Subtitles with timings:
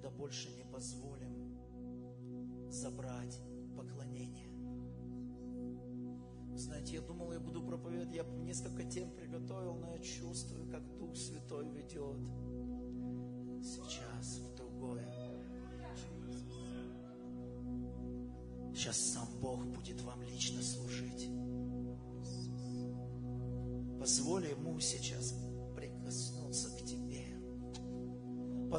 [0.00, 1.58] никогда больше не позволим
[2.70, 3.38] забрать
[3.76, 4.48] поклонение.
[6.56, 11.16] Знаете, я думал, я буду проповедовать, я несколько тем приготовил, но я чувствую, как Дух
[11.16, 12.16] Святой ведет
[13.62, 15.06] сейчас в другое.
[18.74, 21.28] Сейчас сам Бог будет вам лично служить.
[23.98, 25.34] Позволь Ему сейчас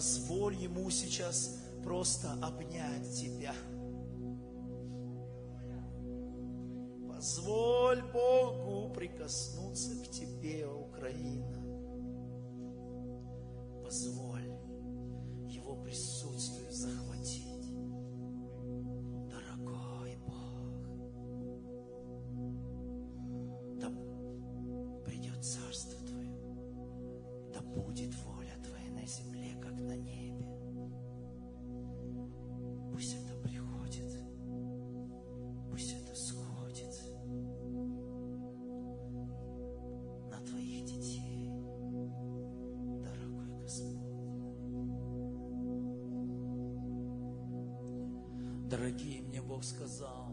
[0.02, 3.54] Позволь Ему сейчас просто обнять тебя.
[7.08, 11.60] Позволь Богу прикоснуться к тебе, Украина.
[48.82, 50.32] Дорогие, мне Бог сказал,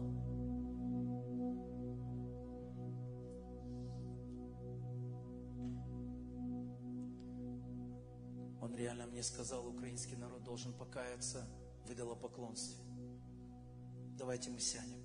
[8.59, 11.47] Он реально мне сказал, украинский народ должен покаяться
[11.85, 12.83] в идолопоклонстве.
[14.17, 14.98] Давайте мы сядем.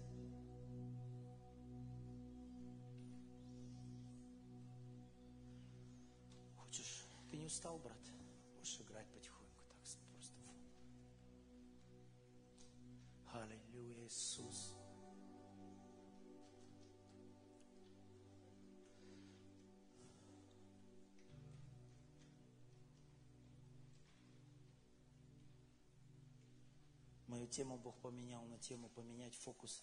[27.55, 29.83] Тему Бог поменял на тему поменять фокус.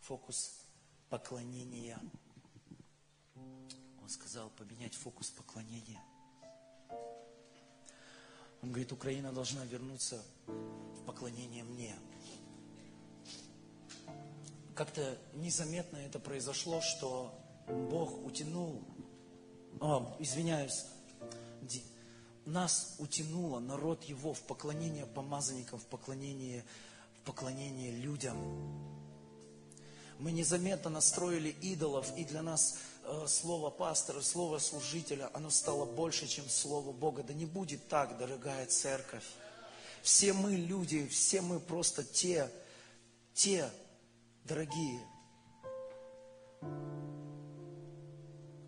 [0.00, 0.60] Фокус
[1.08, 1.98] поклонения.
[3.34, 6.00] Он сказал поменять фокус поклонения.
[8.62, 11.94] Он говорит, Украина должна вернуться в поклонение мне.
[14.74, 17.34] Как-то незаметно это произошло, что
[17.66, 18.84] Бог утянул,
[19.80, 20.84] о, извиняюсь,
[21.62, 21.84] ди-
[22.46, 26.64] нас утянуло, народ его, в поклонение помазанникам, в поклонение,
[27.20, 28.36] в поклонение людям.
[30.18, 36.26] Мы незаметно настроили идолов, и для нас э, слово пастора, слово служителя, оно стало больше,
[36.26, 37.22] чем слово Бога.
[37.22, 39.24] Да не будет так, дорогая церковь.
[40.02, 42.50] Все мы люди, все мы просто те,
[43.34, 43.68] те,
[44.44, 45.00] дорогие,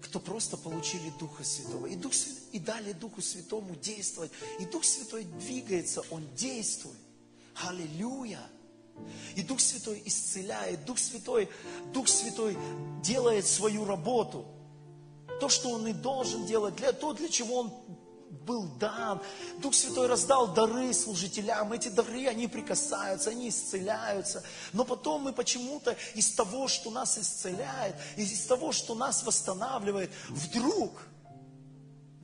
[0.09, 1.87] кто просто получили Духа Святого.
[1.87, 2.13] И, Дух,
[2.53, 4.33] и дали Духу Святому действовать.
[4.59, 6.97] И Дух Святой двигается, Он действует.
[7.67, 8.41] Аллилуйя!
[9.37, 11.49] И Дух Святой исцеляет, Дух Святой,
[11.93, 12.57] Дух Святой
[13.03, 14.47] делает свою работу.
[15.41, 17.73] То, что Он и должен делать, для, то, для чего Он
[18.31, 19.21] был дан.
[19.59, 21.73] Дух Святой раздал дары служителям.
[21.73, 24.43] Эти дары, они прикасаются, они исцеляются.
[24.73, 30.93] Но потом мы почему-то из того, что нас исцеляет, из того, что нас восстанавливает, вдруг,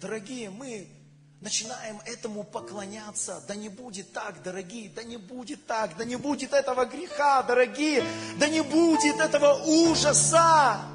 [0.01, 0.89] дорогие, мы
[1.41, 3.43] начинаем этому поклоняться.
[3.47, 8.03] Да не будет так, дорогие, да не будет так, да не будет этого греха, дорогие,
[8.39, 10.94] да не будет этого ужаса.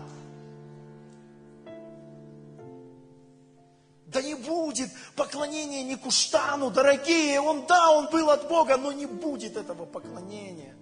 [4.12, 7.40] Да не будет поклонения ни Куштану, дорогие.
[7.40, 10.75] Он, да, он был от Бога, но не будет этого поклонения.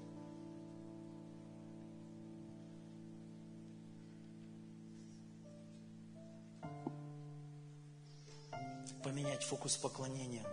[9.03, 10.45] Поменять фокус поклонения.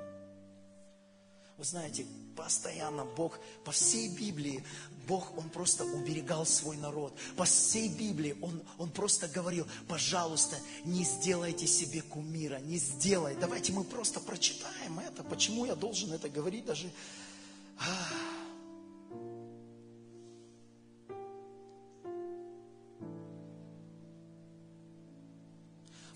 [1.57, 2.05] Вы знаете,
[2.37, 4.65] постоянно Бог, по всей Библии,
[5.07, 7.15] Бог, Он просто уберегал свой народ.
[7.37, 13.37] По всей Библии Он, он просто говорил, пожалуйста, не сделайте себе кумира, не сделай.
[13.37, 15.23] Давайте мы просто прочитаем это.
[15.23, 16.91] Почему я должен это говорить даже?
[17.79, 18.44] А.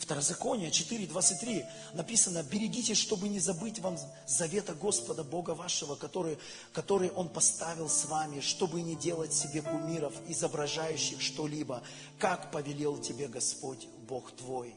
[0.09, 6.39] Второзаконие 4.23 написано, берегитесь, чтобы не забыть вам завета Господа Бога вашего, который,
[6.73, 11.83] который Он поставил с вами, чтобы не делать себе кумиров, изображающих что-либо,
[12.19, 14.75] как повелел тебе Господь Бог твой.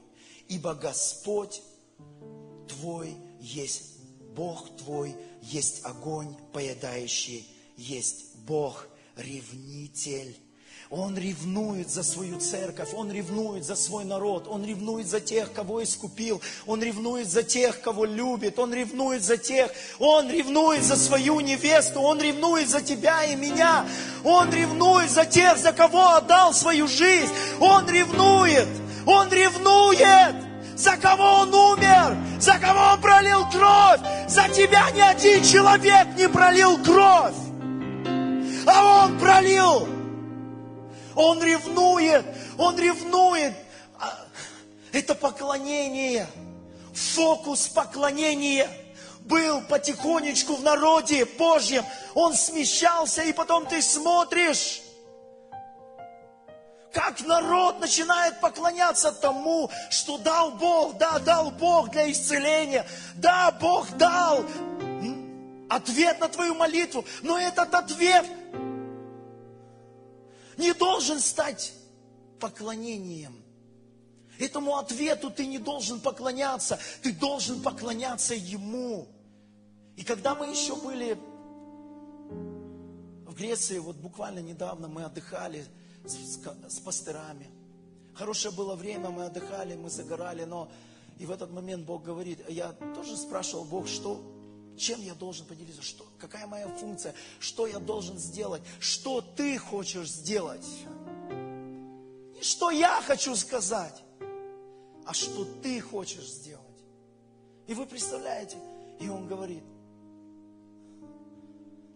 [0.50, 1.62] Ибо Господь
[2.68, 4.02] твой есть,
[4.36, 8.86] Бог твой есть огонь поедающий, есть Бог
[9.16, 10.36] ревнитель.
[10.92, 15.82] Он ревнует за свою церковь, Он ревнует за свой народ, Он ревнует за тех, кого
[15.82, 21.40] искупил, Он ревнует за тех, кого любит, Он ревнует за тех, Он ревнует за свою
[21.40, 23.86] невесту, Он ревнует за тебя и меня,
[24.26, 28.68] Он ревнует за тех, за кого отдал свою жизнь, Он ревнует,
[29.06, 30.36] Он ревнует
[30.76, 34.02] за кого Он умер, за кого Он пролил кровь.
[34.28, 37.36] За тебя ни один человек не пролил кровь,
[38.68, 40.01] а Он пролил
[41.22, 42.26] он ревнует,
[42.58, 43.54] он ревнует.
[44.00, 44.18] А,
[44.92, 46.28] это поклонение,
[46.94, 48.68] фокус поклонения
[49.22, 51.86] был потихонечку в народе Божьем.
[52.16, 54.82] Он смещался, и потом ты смотришь,
[56.92, 60.98] как народ начинает поклоняться тому, что дал Бог.
[60.98, 62.86] Да, дал Бог для исцеления.
[63.16, 64.44] Да, Бог дал
[65.70, 67.06] ответ на твою молитву.
[67.22, 68.26] Но этот ответ
[70.62, 71.74] не должен стать
[72.40, 73.44] поклонением.
[74.40, 79.08] Этому ответу ты не должен поклоняться, ты должен поклоняться Ему.
[79.98, 81.20] И когда мы еще были
[83.26, 85.66] в Греции, вот буквально недавно мы отдыхали
[86.06, 87.50] с, с, с пастырами.
[88.16, 90.72] Хорошее было время, мы отдыхали, мы загорали, но
[91.20, 94.22] и в этот момент Бог говорит, я тоже спрашивал Бог, что,
[94.82, 100.10] чем я должен поделиться, что, какая моя функция, что я должен сделать, что ты хочешь
[100.10, 100.66] сделать.
[102.34, 104.02] Не что я хочу сказать,
[105.06, 106.66] а что ты хочешь сделать.
[107.68, 108.58] И вы представляете,
[109.00, 109.64] и он говорит,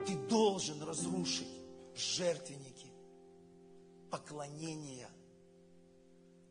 [0.06, 1.50] ты должен разрушить
[1.96, 2.92] жертвенники
[4.12, 5.10] поклонения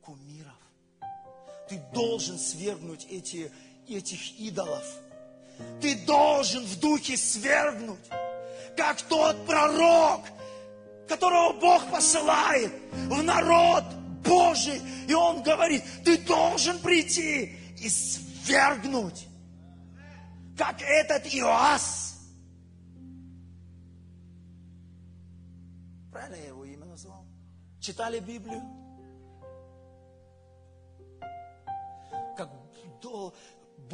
[0.03, 0.59] кумиров.
[1.69, 3.53] Ты должен свергнуть эти,
[3.87, 4.85] этих идолов–
[5.81, 8.01] ты должен в духе свергнуть,
[8.77, 10.23] как тот пророк,
[11.09, 13.85] которого Бог посылает в народ
[14.25, 14.81] Божий.
[15.09, 19.29] И он говорит, ты должен прийти и свергнуть,
[20.57, 22.17] как этот Иоас.
[26.11, 27.27] Правильно я его имя назвал?
[27.81, 28.63] Читали Библию?
[32.37, 32.51] Как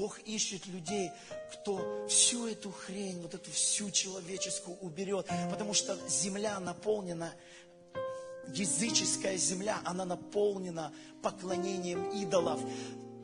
[0.00, 1.12] Бог ищет людей,
[1.52, 7.34] кто всю эту хрень, вот эту всю человеческую уберет, потому что земля наполнена,
[8.48, 10.90] языческая земля, она наполнена
[11.22, 12.60] поклонением идолов.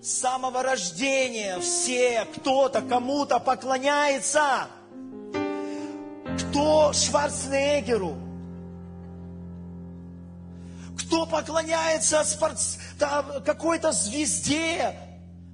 [0.02, 4.68] С самого рождения все, кто-то кому-то поклоняется.
[6.38, 8.18] Кто Шварценеггеру?
[10.98, 12.76] Кто поклоняется спортс...
[12.98, 15.05] какой-то звезде?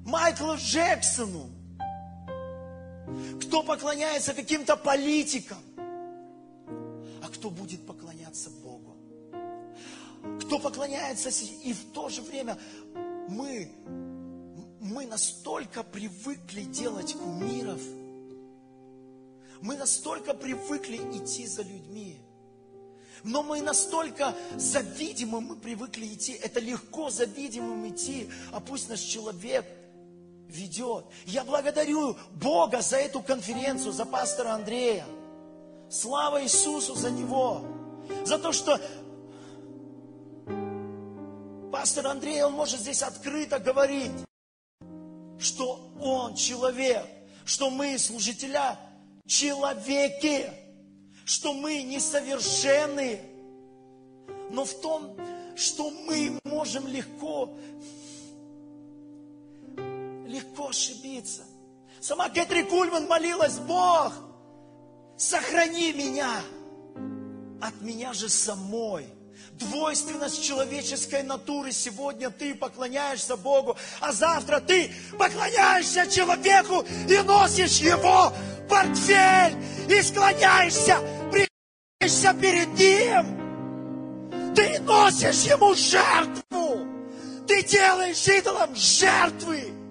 [0.04, 1.48] Майклу Джексону,
[3.40, 5.58] кто поклоняется каким-то политикам,
[7.22, 8.96] а кто будет поклоняться Богу.
[10.40, 11.30] Кто поклоняется,
[11.64, 12.58] и в то же время
[13.28, 13.70] мы,
[14.80, 17.80] мы настолько привыкли делать кумиров,
[19.60, 22.18] мы настолько привыкли идти за людьми,
[23.22, 29.64] но мы настолько завидимы, мы привыкли идти, это легко завидимым идти, а пусть наш человек–
[30.52, 31.04] ведет.
[31.26, 35.04] Я благодарю Бога за эту конференцию, за пастора Андрея.
[35.90, 37.62] Слава Иисусу за него.
[38.24, 38.78] За то, что
[41.70, 44.12] пастор Андрей, он может здесь открыто говорить,
[45.38, 47.06] что он человек,
[47.44, 48.78] что мы, служителя,
[49.26, 50.50] человеки,
[51.24, 53.20] что мы несовершенны,
[54.50, 55.16] но в том,
[55.56, 57.54] что мы можем легко
[60.32, 61.42] легко ошибиться.
[62.00, 64.12] Сама Кэтри Кульман молилась, Бог,
[65.16, 66.40] сохрани меня
[67.60, 69.06] от меня же самой.
[69.52, 71.70] Двойственность человеческой натуры.
[71.70, 78.32] Сегодня ты поклоняешься Богу, а завтра ты поклоняешься человеку и носишь его
[78.68, 79.56] портфель
[79.88, 80.98] и склоняешься,
[81.30, 84.54] прячешься перед ним.
[84.54, 86.86] Ты носишь ему жертву.
[87.46, 89.81] Ты делаешь идолом жертвы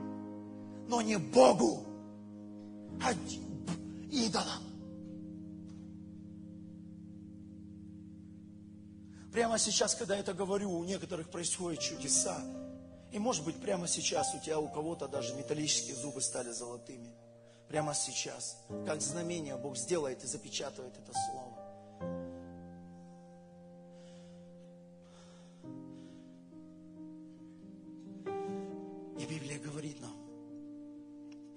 [0.92, 1.86] но не Богу,
[3.02, 3.14] а
[4.12, 4.62] идолам.
[9.32, 12.44] Прямо сейчас, когда я это говорю, у некоторых происходят чудеса.
[13.14, 17.16] И может быть прямо сейчас у тебя, у кого-то даже металлические зубы стали золотыми.
[17.70, 18.58] Прямо сейчас.
[18.86, 21.58] Как знамение Бог сделает и запечатывает это слово.
[29.18, 30.11] И Библия говорит нам,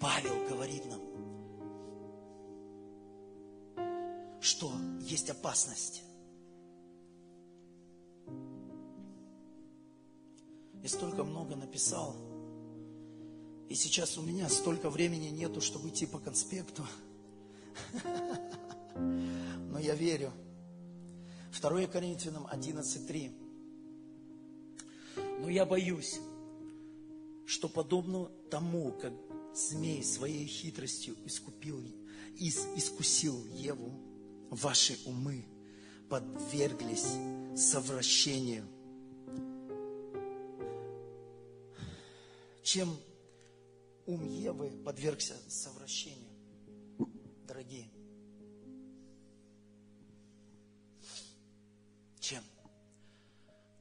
[0.04, 1.00] Павел говорит нам,
[4.38, 4.70] что
[5.00, 6.02] есть опасность.
[10.82, 12.14] и столько много написал.
[13.70, 16.84] И сейчас у меня столько времени нету, чтобы идти по конспекту.
[18.94, 20.30] Но я верю.
[21.58, 23.32] 2 Коринфянам 11.3.
[25.40, 26.20] Но я боюсь,
[27.46, 29.14] что подобно тому, как
[29.54, 31.80] змей своей хитростью искупил,
[32.36, 33.92] ис, искусил Еву,
[34.50, 35.46] ваши умы
[36.08, 37.14] подверглись
[37.56, 38.66] совращению.
[42.62, 42.96] Чем
[44.06, 46.30] ум Евы подвергся совращению,
[47.46, 47.88] дорогие?
[52.18, 52.42] Чем?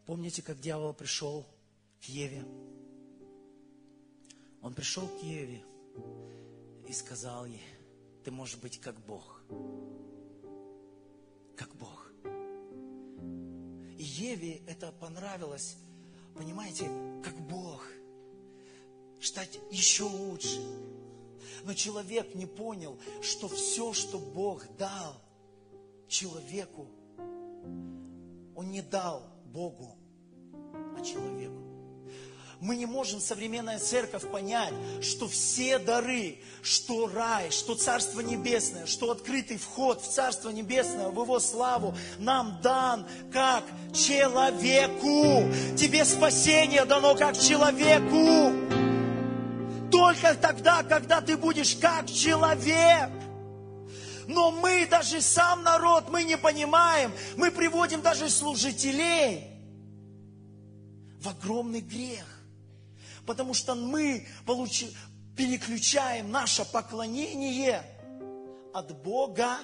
[0.05, 1.45] Помните, как дьявол пришел
[2.01, 2.45] к Еве?
[4.63, 5.61] Он пришел к Еве
[6.87, 7.61] и сказал ей,
[8.23, 9.41] ты можешь быть как Бог.
[11.57, 12.09] Как Бог.
[13.97, 15.75] И Еве это понравилось,
[16.33, 16.89] понимаете,
[17.21, 17.85] как Бог.
[19.21, 20.61] Стать еще лучше.
[21.65, 25.21] Но человек не понял, что все, что Бог дал
[26.07, 26.87] человеку,
[28.55, 29.97] Он не дал Богу,
[30.97, 31.62] а человеку.
[32.63, 39.11] Мы не можем, современная церковь, понять, что все дары, что рай, что Царство Небесное, что
[39.11, 45.53] открытый вход в Царство Небесное, в Его славу нам дан как человеку.
[45.75, 48.53] Тебе спасение дано как человеку.
[49.91, 53.09] Только тогда, когда ты будешь как человек.
[54.25, 57.11] Но мы, даже сам народ, мы не понимаем.
[57.35, 59.49] Мы приводим даже служителей
[61.19, 62.32] в огромный грех.
[63.25, 64.95] Потому что мы получи,
[65.37, 67.83] переключаем наше поклонение
[68.73, 69.57] от Бога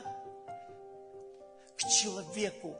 [1.77, 2.77] к человеку.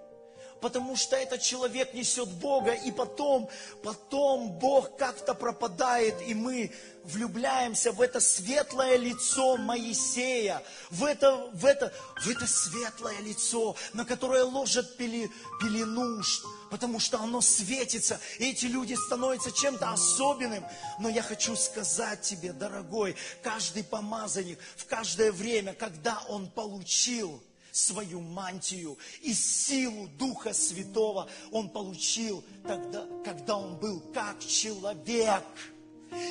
[0.62, 3.50] Потому что этот человек несет Бога, и потом,
[3.84, 6.72] потом Бог как-то пропадает, и мы
[7.04, 14.06] влюбляемся в это светлое лицо Моисея, в это, в это, в это светлое лицо, на
[14.06, 16.22] которое ложат пели, пелену,
[16.70, 20.66] потому что оно светится, и эти люди становятся чем-то особенным.
[21.00, 28.22] Но я хочу сказать тебе, дорогой, каждый помазанник в каждое время, когда он получил свою
[28.22, 35.44] мантию и силу Духа Святого он получил тогда, когда он был как человек.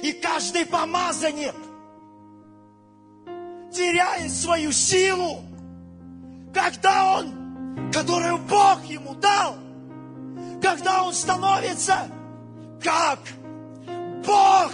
[0.03, 1.55] И каждый помазанник
[3.73, 5.43] теряет свою силу,
[6.53, 9.57] когда он, которую Бог ему дал–
[10.61, 12.09] когда он становится
[12.83, 13.21] как
[14.27, 14.73] Бог.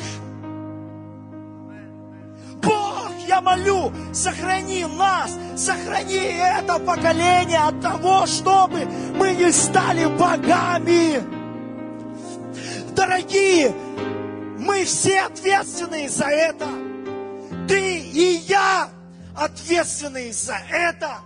[3.26, 8.85] Я молю, сохрани нас, сохрани это поколение от того, чтобы
[9.16, 11.23] мы не стали богами.
[12.95, 13.75] Дорогие,
[14.59, 16.69] мы все ответственны за это.
[17.69, 18.88] Ты и я
[19.37, 21.19] ответственны за это.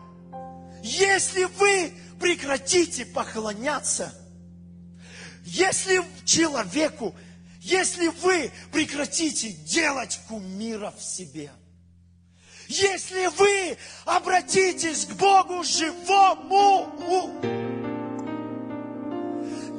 [0.82, 4.12] Если вы прекратите поклоняться–
[5.50, 7.14] если человеку,
[7.62, 11.50] если вы прекратите делать кумиров в себе,
[12.68, 16.86] если вы обратитесь к Богу живому,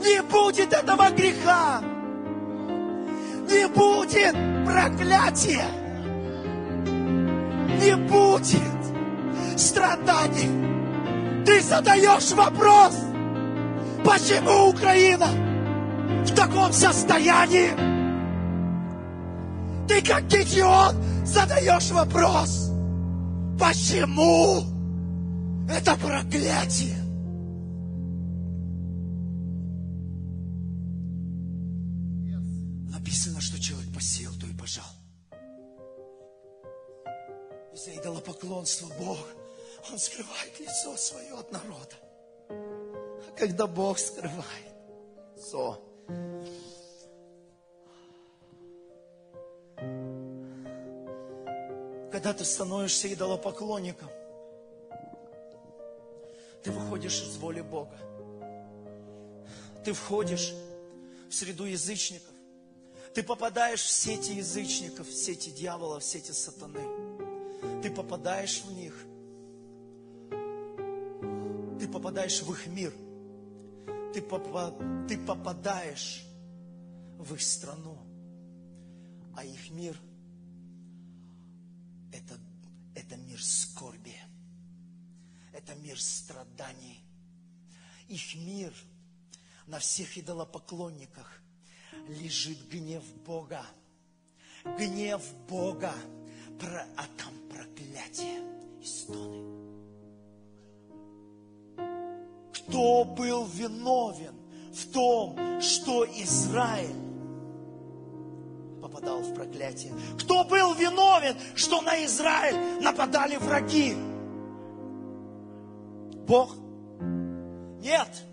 [0.04, 1.82] не будет этого греха,
[3.50, 5.66] не будет проклятия,
[7.80, 11.46] не будет страданий.
[11.46, 12.96] Ты задаешь вопрос,
[14.04, 15.50] почему Украина?
[16.30, 17.72] в таком состоянии.
[19.88, 22.69] Ты как Гедеон задаешь вопрос,
[23.60, 24.64] почему
[25.70, 26.98] это проклятие?
[32.90, 34.86] Написано, что человек посеял, то и пожал.
[37.74, 39.20] За идолопоклонство Бог,
[39.92, 41.96] Он скрывает лицо свое от народа.
[42.50, 44.74] А когда Бог скрывает
[45.36, 45.80] лицо,
[52.12, 54.10] Когда ты становишься идолопоклонником,
[56.64, 57.96] ты выходишь из воли Бога.
[59.86, 60.54] Ты входишь
[61.30, 62.34] в среду язычников.
[63.14, 66.84] Ты попадаешь в сети язычников, в сети дьявола, в сети сатаны.
[67.82, 68.94] Ты попадаешь в них.
[71.80, 72.94] Ты попадаешь в их мир.
[74.14, 74.74] Ты, попа
[75.08, 76.24] ты попадаешь
[77.18, 77.98] в их страну.
[79.36, 79.96] А их мир–
[82.12, 82.36] это,
[82.96, 84.16] это мир скорби,
[85.54, 87.00] это мир страданий.
[88.10, 88.74] Их мир
[89.66, 91.42] на всех идолопоклонниках
[92.10, 93.66] лежит гнев Бога.
[94.78, 95.94] Гнев Бога,
[96.98, 98.42] а там проклятие
[98.82, 99.70] и стоны.
[102.54, 104.36] Кто был виновен
[104.74, 107.09] в том, что Израиль
[109.10, 109.94] попадал в проклятие?
[110.20, 113.96] Кто был виновен, что на Израиль нападали враги?
[116.28, 116.56] Бог?
[117.82, 118.24] Нет.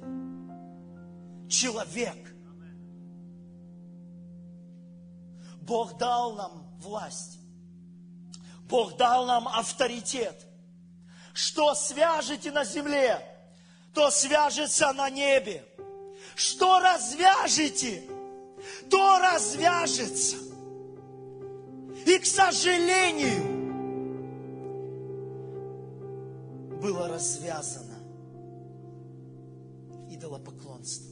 [1.49, 2.35] Человек.
[5.63, 7.39] Бог дал нам власть.
[8.69, 10.47] Бог дал нам авторитет.
[11.33, 13.21] Что свяжете на земле,
[13.95, 15.65] то свяжется на небе.
[16.35, 18.03] Что развяжете,
[18.91, 20.46] то развяжется.
[22.07, 23.57] И, к сожалению,
[26.81, 27.97] было развязано
[30.09, 31.11] идолопоклонство.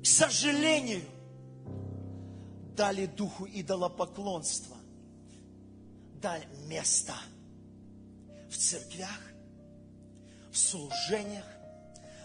[0.00, 1.02] К сожалению,
[2.76, 4.76] дали духу идолопоклонства,
[6.22, 7.14] дали место
[8.48, 9.20] в церквях,
[10.52, 11.44] в служениях,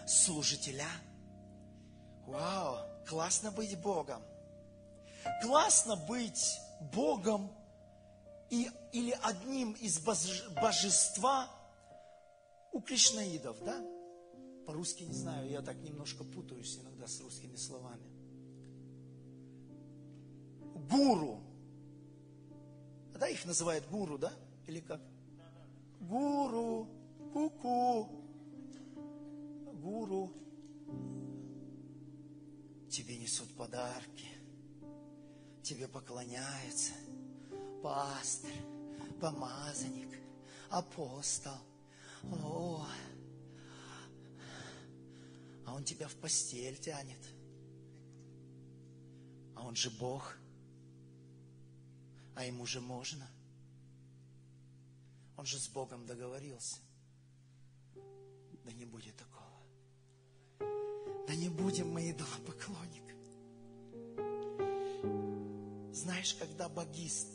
[0.06, 0.86] служителя.
[2.28, 2.76] Вау,
[3.08, 4.22] классно быть Богом.
[5.42, 6.60] Классно быть
[6.92, 7.50] Богом
[8.50, 11.50] и, или одним из божества
[12.72, 13.80] у кришнаидов, да?
[14.66, 18.14] По-русски не знаю, я так немножко путаюсь иногда с русскими словами
[20.88, 21.40] гуру.
[23.18, 24.32] Да, их называют гуру, да?
[24.66, 25.00] Или как?
[26.00, 26.88] Гуру,
[27.32, 28.08] куку,
[29.74, 30.32] гуру.
[32.90, 34.28] Тебе несут подарки,
[35.64, 36.92] тебе поклоняются
[37.82, 38.52] пастор,
[39.20, 40.18] помазанник,
[40.70, 41.58] апостол.
[42.22, 42.86] О,
[45.66, 47.20] а он тебя в постель тянет.
[49.56, 50.36] А он же Бог–
[52.34, 53.26] а ему же можно.
[55.36, 56.78] Он же с Богом договорился.
[58.64, 59.44] Да не будет такого.
[61.26, 63.13] Да не будем мы идолопоклонник.
[65.94, 67.28] Знаешь, когда богист,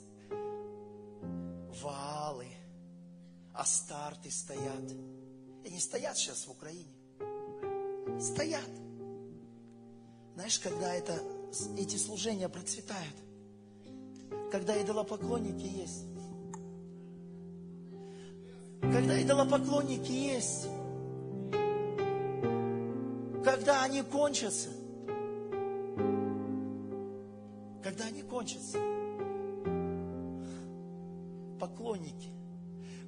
[1.82, 2.48] Ваалы,
[3.54, 4.92] Астарты стоят.
[5.66, 6.94] И не стоят сейчас в Украине.
[8.20, 8.70] Стоят.
[10.36, 11.20] Знаешь, когда это,
[11.78, 13.16] эти служения процветают–
[14.52, 16.06] когда идолопоклонники есть.
[18.82, 20.68] Когда идолопоклонники есть.
[23.44, 24.70] Когда они кончатся.
[28.50, 28.78] Кончатся.
[31.60, 32.30] Поклонники.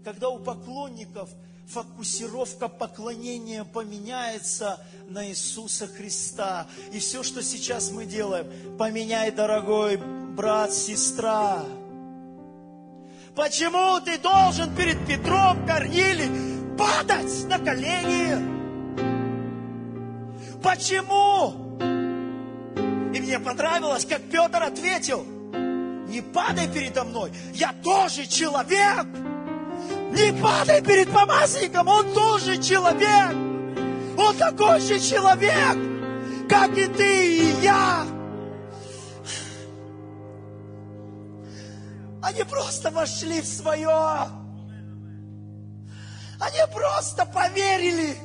[0.04, 1.30] Когда у поклонников
[1.68, 6.68] фокусировка поклонения поменяется на Иисуса Христа.
[6.92, 11.64] И все, что сейчас мы делаем, поменяй, дорогой брат, сестра.
[13.36, 16.30] Почему ты должен перед Петром Корнили
[16.78, 18.62] падать на колени?
[20.62, 21.71] Почему?
[23.32, 29.06] Мне понравилось, как Петр ответил, не падай передо мной, я тоже человек.
[30.12, 33.32] Не падай перед помазанником, он тоже человек.
[34.18, 38.06] Он такой же человек, как и ты и я.
[42.22, 44.28] Они просто вошли в свое.
[46.38, 48.18] Они просто поверили.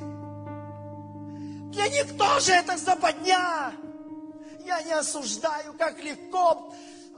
[1.71, 3.73] Для них тоже это западня.
[4.67, 6.73] Я не осуждаю, как легко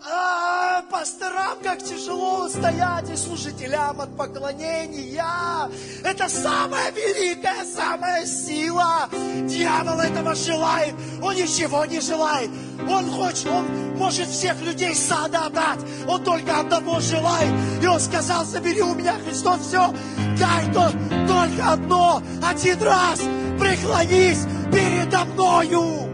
[0.06, 5.70] а, пасторам как тяжело устоять и служителям от поклонения.
[6.04, 9.08] Это самая великая, самая сила.
[9.46, 10.94] Дьявол этого желает.
[11.22, 12.50] Он ничего не желает.
[12.86, 15.80] Он хочет, он может всех людей сада отдать.
[16.06, 17.82] Он только одного желает.
[17.82, 19.90] И он сказал, забери у меня, Христос, все.
[20.38, 20.92] Дай то,
[21.26, 23.20] только одно, один раз.
[23.58, 26.07] Преклонись передо мною.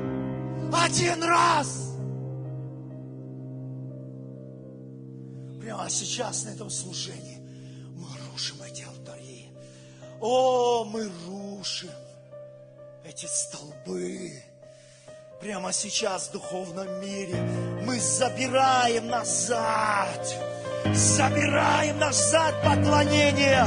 [0.77, 1.95] Один раз.
[5.61, 7.39] Прямо сейчас на этом служении
[7.95, 9.51] мы рушим эти алтари.
[10.21, 11.91] О, мы рушим
[13.05, 14.33] эти столбы.
[15.41, 17.37] Прямо сейчас в духовном мире
[17.87, 20.27] мы забираем назад,
[20.95, 23.65] забираем назад поклонение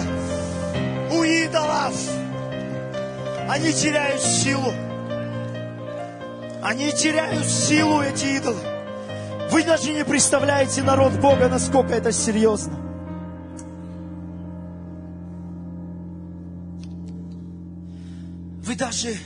[1.12, 1.96] у идолов.
[3.50, 4.87] Они теряют силу.
[6.68, 8.60] Они теряют силу, эти идолы.
[9.52, 12.76] Вы даже не представляете народ Бога, насколько это серьезно.
[18.66, 19.18] Вы даже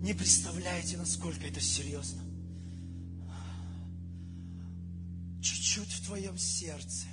[0.00, 2.22] не представляете, насколько это серьезно.
[5.42, 7.08] чуть в твоем сердце.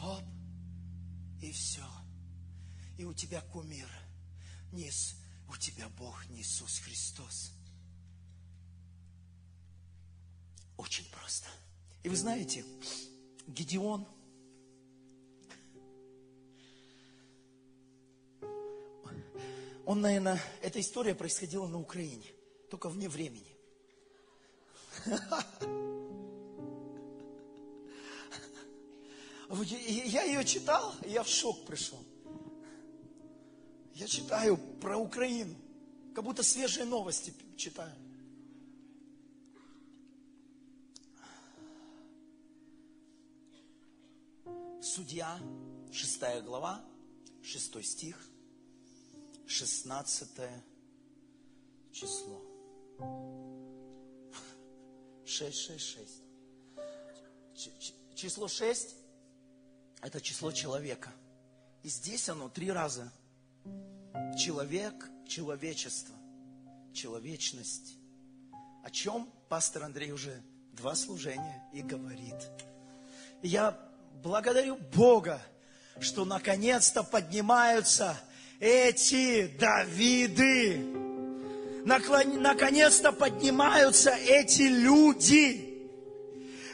[0.00, 0.24] Хоп,
[1.40, 1.86] и все.
[2.98, 3.86] И у тебя кумир.
[4.72, 5.14] Низ,
[5.48, 7.52] у тебя Бог не Иисус Христос.
[10.82, 11.46] Очень просто.
[12.02, 12.64] И вы знаете,
[13.46, 14.04] Гедеон,
[19.86, 22.26] он, наверное, эта история происходила на Украине,
[22.68, 23.46] только вне времени.
[30.08, 32.02] Я ее читал, я в шок пришел.
[33.94, 35.54] Я читаю про Украину,
[36.12, 38.01] как будто свежие новости читаю.
[44.82, 45.38] Судья,
[45.92, 46.84] шестая глава,
[47.40, 48.20] шестой стих,
[49.46, 50.60] шестнадцатое
[51.92, 52.42] число.
[55.24, 55.84] Шесть, шесть,
[57.54, 57.94] шесть.
[58.16, 58.96] Число шесть–
[60.02, 61.12] это число человека.
[61.84, 63.08] И здесь оно три раза.
[64.36, 66.16] Человек, человечество,
[66.92, 67.94] человечность.
[68.82, 70.42] О чем пастор Андрей уже
[70.72, 72.34] два служения и говорит.
[73.44, 73.91] Я
[74.22, 75.40] благодарю Бога,
[76.00, 78.16] что наконец-то поднимаются
[78.60, 80.78] эти Давиды.
[81.84, 85.88] Наконец-то поднимаются эти люди,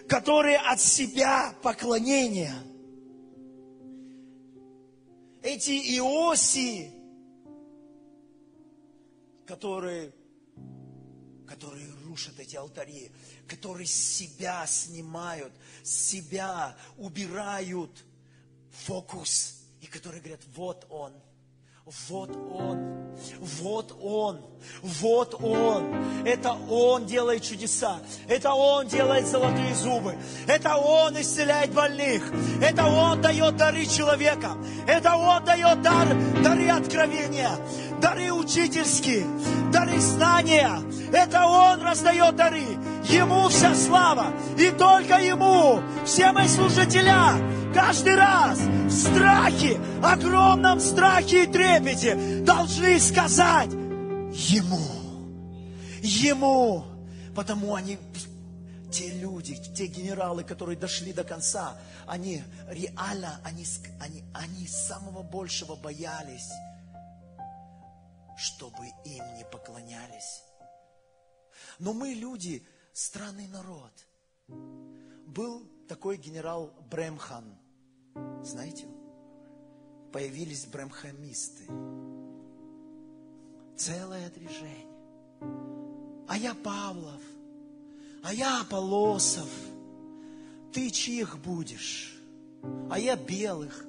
[0.06, 2.54] которые от себя поклонения.
[5.42, 6.92] Эти Иосии,
[9.46, 10.12] которые,
[11.46, 13.10] которые рушат эти алтари,
[13.48, 18.04] которые себя снимают, себя убирают
[18.70, 21.12] фокус, и которые говорят, вот он–
[22.10, 23.16] вот Он,
[23.62, 24.40] вот Он,
[24.82, 26.26] вот Он.
[26.26, 27.98] Это Он делает чудеса.
[28.28, 30.14] Это Он делает золотые зубы.
[30.46, 32.30] Это Он исцеляет больных.
[32.60, 34.58] Это Он дает дары человека.
[34.86, 36.08] Это Он дает дар,
[36.42, 37.52] дары откровения,
[38.02, 39.26] дары учительские,
[39.72, 40.82] дары знания.
[41.12, 42.64] Это Он раздает дары.
[43.04, 44.32] Ему вся слава.
[44.58, 45.80] И только Ему.
[46.04, 47.34] Все мы служителя
[47.74, 54.80] каждый раз в страхе, огромном страхе и трепете должны сказать Ему.
[56.02, 56.84] Ему.
[57.34, 57.98] Потому они,
[58.90, 63.64] те люди, те генералы, которые дошли до конца, они реально, они,
[64.00, 66.50] они, они самого большего боялись,
[68.36, 70.42] чтобы им не поклонялись.
[71.78, 72.62] Но мы люди,
[72.92, 73.92] странный народ.
[75.26, 77.56] Был такой генерал Бремхан.
[78.42, 78.86] Знаете?
[80.12, 81.64] Появились бремхамисты.
[83.76, 84.86] Целое движение.
[86.26, 87.22] А я Павлов.
[88.24, 89.48] А я Полосов.
[90.72, 92.18] Ты чьих будешь?
[92.90, 93.84] А я белых.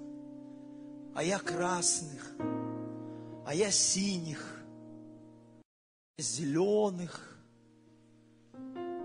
[1.16, 2.32] А я красных.
[3.46, 4.64] А я синих.
[6.18, 7.29] Зеленых.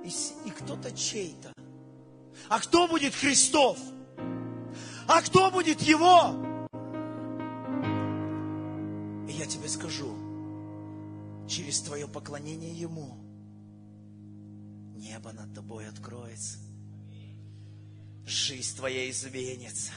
[0.05, 0.11] И,
[0.47, 1.53] и кто-то чей-то.
[2.49, 3.79] А кто будет Христов?
[5.09, 6.35] А кто будет Его?
[9.29, 10.15] И я тебе скажу,
[11.49, 13.19] через твое поклонение Ему
[14.95, 16.59] небо над тобой откроется.
[18.27, 19.93] Жизнь твоя изменится.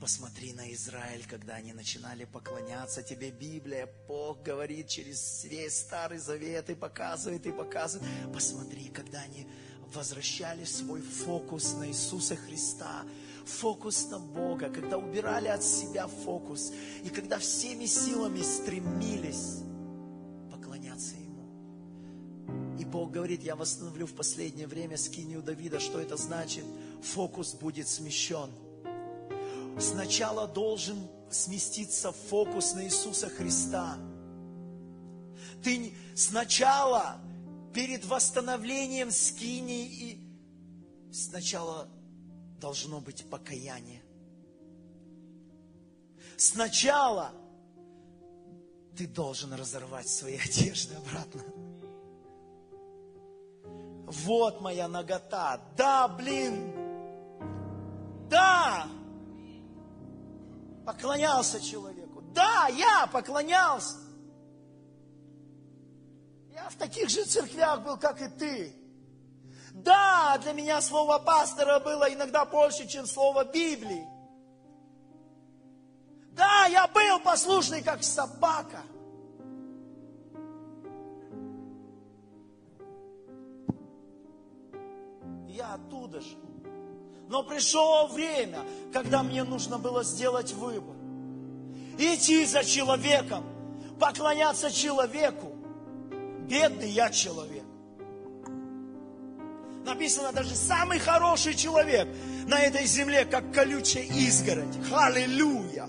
[0.00, 3.32] Посмотри на Израиль, когда они начинали поклоняться тебе.
[3.32, 8.08] Библия, Бог говорит через весь Старый Завет и показывает, и показывает.
[8.32, 9.46] Посмотри, когда они
[9.92, 13.04] возвращали свой фокус на Иисуса Христа,
[13.44, 16.70] фокус на Бога, когда убирали от себя фокус,
[17.02, 19.62] и когда всеми силами стремились
[20.52, 22.78] поклоняться Ему.
[22.78, 25.80] И Бог говорит, я восстановлю в последнее время скинию Давида.
[25.80, 26.64] Что это значит?
[27.02, 28.50] Фокус будет смещен.
[29.80, 33.96] Сначала должен сместиться фокус на Иисуса Христа.
[35.62, 37.20] Ты сначала
[37.72, 41.88] перед восстановлением скини и сначала
[42.60, 44.02] должно быть покаяние.
[46.36, 47.32] Сначала
[48.96, 51.42] ты должен разорвать свои одежды обратно.
[54.06, 55.60] Вот моя нагота.
[55.76, 56.72] Да, блин.
[58.28, 58.88] Да.
[60.88, 62.22] Поклонялся человеку.
[62.32, 63.98] Да, я поклонялся.
[66.50, 68.74] Я в таких же церквях был, как и ты.
[69.74, 74.08] Да, для меня слово пастора было иногда больше, чем слово Библии.
[76.32, 78.80] Да, я был послушный, как собака.
[85.48, 86.47] Я оттуда же.
[87.28, 88.60] Но пришло время,
[88.92, 90.96] когда мне нужно было сделать выбор.
[91.98, 93.44] Идти за человеком,
[94.00, 95.54] поклоняться человеку.
[96.48, 97.64] Бедный я человек.
[99.84, 102.08] Написано, даже самый хороший человек
[102.46, 104.76] на этой земле, как колючая изгородь.
[104.92, 105.88] Аллилуйя!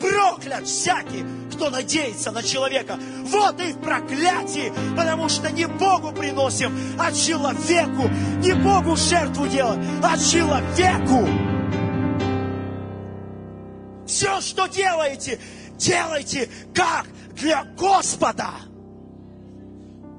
[0.00, 2.98] Проклят всякий, кто надеется на человека.
[3.24, 8.08] Вот и в проклятии, потому что не Богу приносим, а человеку.
[8.42, 11.28] Не Богу жертву делать, а человеку.
[14.06, 15.38] Все, что делаете,
[15.78, 18.50] делайте как для Господа.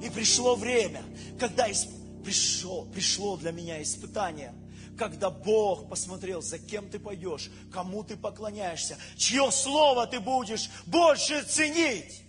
[0.02, 1.02] И пришло время,
[1.40, 1.68] когда
[2.24, 4.54] пришло, пришло для меня испытание–
[4.98, 11.44] когда Бог посмотрел, за кем ты пойдешь, кому ты поклоняешься, чье слово ты будешь больше
[11.44, 12.24] ценить,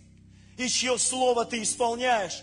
[0.59, 2.42] и чье слово ты исполняешь,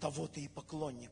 [0.00, 1.10] того ты и поклонник.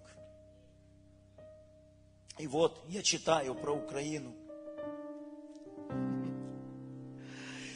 [2.39, 4.35] И вот я читаю про Украину.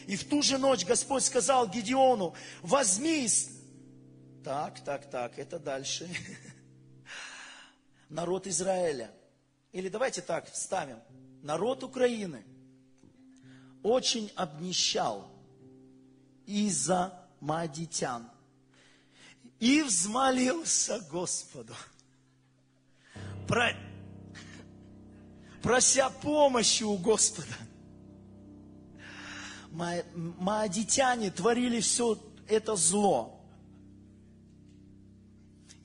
[0.07, 3.29] И в ту же ночь Господь сказал Гедеону, возьми...
[4.45, 6.09] Так, так, так, это дальше.
[8.09, 9.11] Народ Израиля–
[9.73, 10.99] или давайте так вставим.
[11.43, 12.45] Народ Украины
[13.83, 15.31] очень обнищал
[16.47, 18.29] из-за маадитян.
[19.59, 21.75] И взмолился Господу,
[23.47, 23.77] про...
[25.63, 27.55] прося помощи у Господа.
[29.71, 33.41] Маадитяне творили все это зло.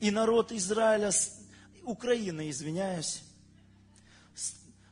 [0.00, 1.10] И народ Израиля,
[1.84, 3.22] Украины, извиняюсь,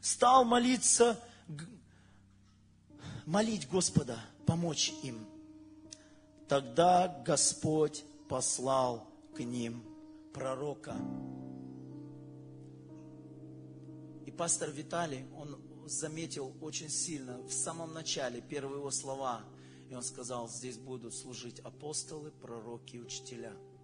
[0.07, 1.21] стал молиться,
[3.27, 5.27] молить Господа, помочь им.
[6.47, 9.83] Тогда Господь послал к ним
[10.33, 10.95] пророка.
[14.27, 19.43] И пастор Виталий, он заметил очень сильно в самом начале первые его слова.
[19.91, 23.53] И он сказал, здесь будут служить апостолы, пророки учителя–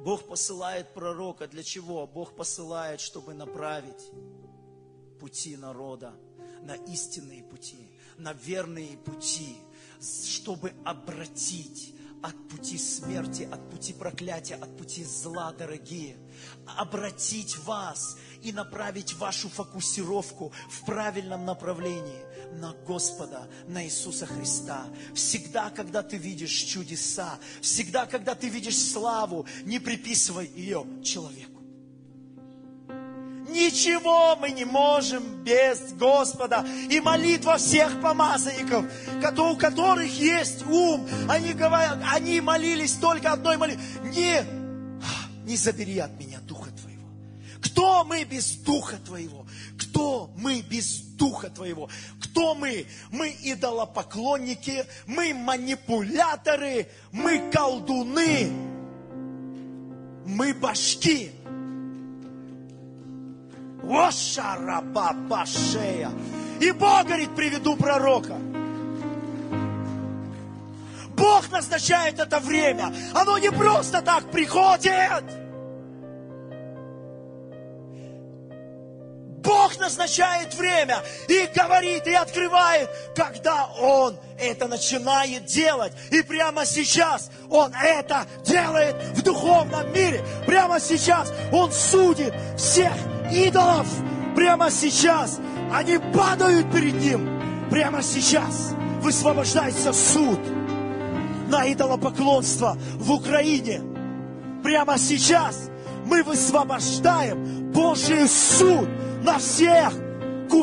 [0.00, 1.46] Бог посылает пророка.
[1.46, 2.06] Для чего?
[2.06, 4.10] Бог посылает, чтобы направить
[5.18, 6.14] пути народа
[6.62, 9.56] на истинные пути, на верные пути,
[10.00, 16.16] чтобы обратить от пути смерти, от пути проклятия, от пути зла, дорогие.
[16.66, 24.86] Обратить вас и направить вашу фокусировку в правильном направлении на Господа, на Иисуса Христа.
[25.14, 31.57] Всегда, когда ты видишь чудеса, всегда, когда ты видишь славу, не приписывай ее человеку.
[33.58, 36.64] Ничего мы не можем без Господа.
[36.88, 38.86] И молитва всех помазанников,
[39.36, 43.84] у которых есть ум, они, говорят, они молились только одной молитвой.
[44.04, 44.44] Не,
[45.44, 47.08] не забери от меня Духа Твоего.
[47.60, 49.44] Кто мы без Духа Твоего?
[49.76, 51.88] Кто мы без Духа Твоего?
[52.20, 52.86] Кто мы?
[53.10, 58.52] Мы идолопоклонники, мы манипуляторы, мы колдуны,
[60.24, 61.32] мы башки.
[63.82, 66.10] Ошарабабашея.
[66.60, 68.36] И Бог говорит, приведу пророка.
[71.18, 72.92] Бог назначает это время.
[73.14, 75.24] Оно не просто так приходит.
[79.42, 85.92] Бог назначает время и говорит, и открывает, когда Он это начинает делать.
[86.10, 90.22] И прямо сейчас Он это делает в духовном мире.
[90.46, 92.92] Прямо сейчас Он судит всех
[93.32, 93.86] идолов.
[94.34, 95.40] Прямо сейчас
[95.72, 97.28] они падают перед Ним.
[97.70, 100.38] Прямо сейчас высвобождается суд
[101.48, 103.82] на идолопоклонство в Украине.
[104.62, 105.70] Прямо сейчас
[106.04, 108.88] мы высвобождаем Божий суд
[109.22, 109.92] на всех,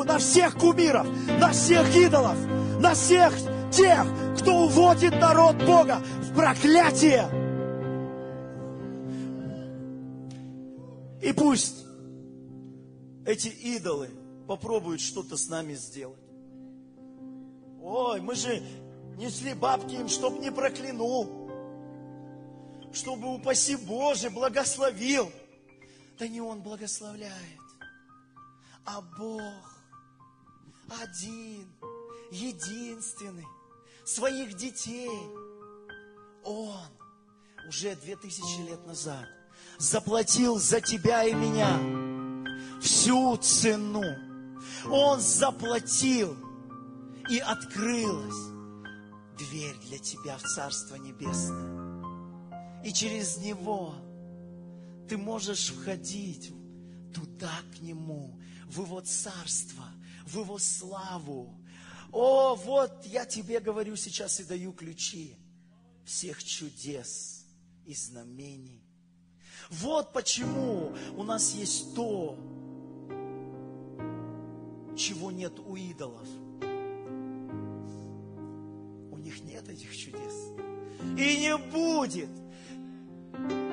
[0.06, 1.08] на всех кумиров,
[1.40, 2.38] на всех идолов,
[2.80, 3.34] на всех
[3.72, 4.06] тех,
[4.40, 7.26] кто уводит народ Бога в проклятие.
[11.22, 11.85] И пусть
[13.26, 14.10] эти идолы
[14.48, 16.20] попробуют что-то с нами сделать.
[17.82, 18.62] Ой, мы же
[19.18, 21.50] несли бабки им, чтоб не проклянул,
[22.94, 25.32] чтобы, упаси Боже, благословил.
[26.18, 27.66] Да не Он благословляет
[28.86, 29.74] а Бог
[31.02, 31.68] один,
[32.32, 33.48] единственный,
[34.06, 35.10] своих детей.
[36.44, 36.88] Он
[37.68, 39.26] уже две тысячи лет назад
[39.80, 42.05] заплатил за тебя и меня
[42.86, 44.04] всю цену.
[44.90, 46.38] Он заплатил,
[47.30, 48.52] и открылась
[49.38, 52.84] дверь для тебя в Царство Небесное.
[52.84, 53.96] И через него
[55.10, 56.54] ты можешь входить
[57.14, 59.86] туда к Нему, в Его царство,
[60.26, 61.60] в Его славу.
[62.12, 65.36] О, вот я тебе говорю сейчас и даю ключи
[66.06, 67.46] всех чудес
[67.86, 68.84] и знамений.
[69.70, 72.38] Вот почему у нас есть то,
[74.96, 76.28] чего нет у идолов.
[79.12, 80.52] У них нет этих чудес.
[81.18, 82.30] И не будет.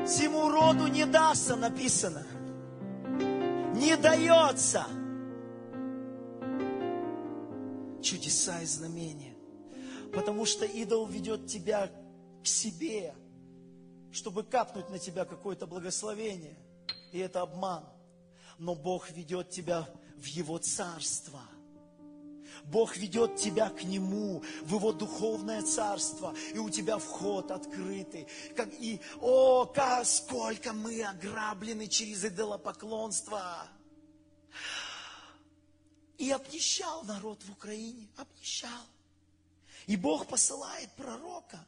[0.07, 2.27] Всему роду не дастся, написано.
[3.75, 4.87] Не дается.
[8.03, 9.35] Чудеса и знамения.
[10.13, 11.91] Потому что идол ведет тебя
[12.43, 13.15] к себе,
[14.11, 16.57] чтобы капнуть на тебя какое-то благословение.
[17.13, 17.85] И это обман.
[18.59, 19.89] Но Бог ведет тебя
[20.23, 21.41] в Его царство.
[22.65, 28.29] Бог ведет тебя к Нему, в Его духовное царство, и у тебя вход открытый.
[28.57, 33.67] Как, и, о, как, сколько мы ограблены через идолопоклонство.
[36.19, 38.87] И обнищал народ в Украине, обнищал.
[39.89, 41.67] И Бог посылает пророка.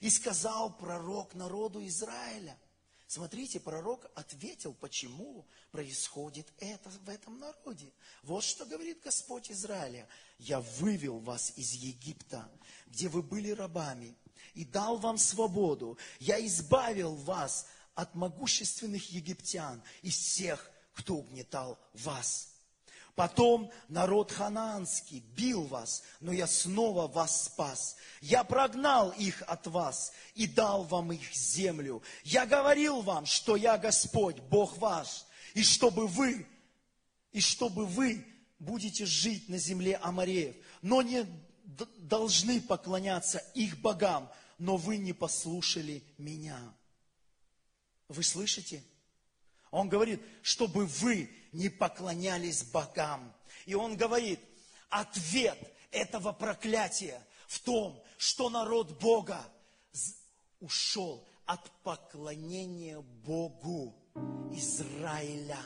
[0.00, 2.58] И сказал пророк народу Израиля,
[3.08, 7.92] Смотрите, пророк ответил, почему происходит это в этом народе.
[8.24, 10.08] Вот что говорит Господь Израиля.
[10.38, 12.50] «Я вывел вас из Египта,
[12.88, 14.16] где вы были рабами,
[14.54, 15.96] и дал вам свободу.
[16.18, 22.55] Я избавил вас от могущественных египтян, из всех, кто угнетал вас».
[23.16, 27.96] Потом народ ханаанский бил вас, но я снова вас спас.
[28.20, 32.02] Я прогнал их от вас и дал вам их землю.
[32.24, 35.24] Я говорил вам, что я Господь, Бог ваш,
[35.54, 36.46] и чтобы вы,
[37.32, 38.22] и чтобы вы
[38.58, 41.26] будете жить на земле Амареев, но не
[41.96, 46.60] должны поклоняться их богам, но вы не послушали меня.
[48.08, 48.84] Вы слышите?
[49.76, 53.34] Он говорит, чтобы вы не поклонялись богам.
[53.66, 54.40] И он говорит,
[54.88, 55.58] ответ
[55.90, 59.38] этого проклятия в том, что народ Бога
[60.60, 63.94] ушел от поклонения Богу
[64.52, 65.60] Израиля.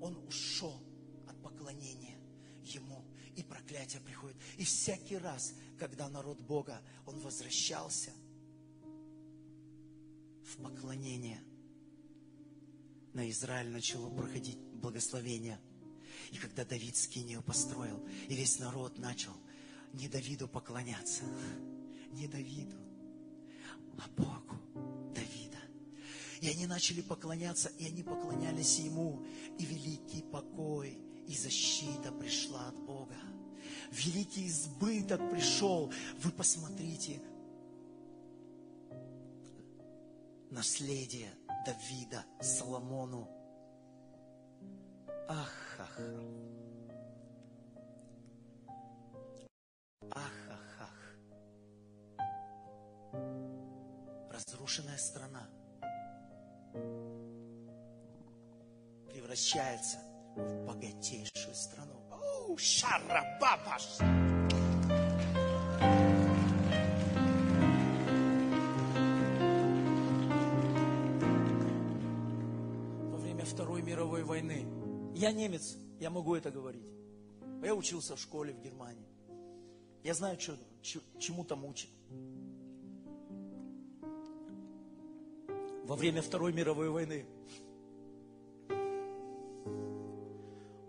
[0.00, 0.82] Он ушел
[1.28, 2.16] от поклонения
[2.62, 3.04] Ему,
[3.36, 4.38] и проклятие приходит.
[4.56, 8.12] И всякий раз, когда народ Бога, он возвращался
[10.42, 11.44] в поклонение–
[13.14, 15.58] на Израиль начало проходить благословение.
[16.32, 19.32] И когда Давид скинию построил, и весь народ начал
[19.92, 21.24] не Давиду поклоняться,
[22.12, 22.76] не Давиду,
[23.98, 24.56] а Богу
[25.14, 25.58] Давида.
[26.40, 29.24] И они начали поклоняться, и они поклонялись Ему,
[29.58, 33.16] и великий покой и защита пришла от Бога.
[33.92, 35.92] Великий избыток пришел.
[36.22, 37.20] Вы посмотрите,
[40.50, 41.32] наследие
[41.64, 43.28] Давида, Соломону.
[45.28, 46.00] Ах, ах,
[50.10, 51.00] ах, ах, ах.
[54.32, 55.46] Разрушенная страна
[59.06, 59.98] превращается
[60.36, 62.00] в богатейшую страну.
[62.56, 64.39] Шарабабаш!
[74.40, 74.66] Войны.
[75.14, 76.86] Я немец, я могу это говорить.
[77.62, 79.06] Я учился в школе в Германии.
[80.02, 80.56] Я знаю, что,
[81.18, 81.90] чему там учат.
[85.84, 87.26] Во время Второй мировой войны,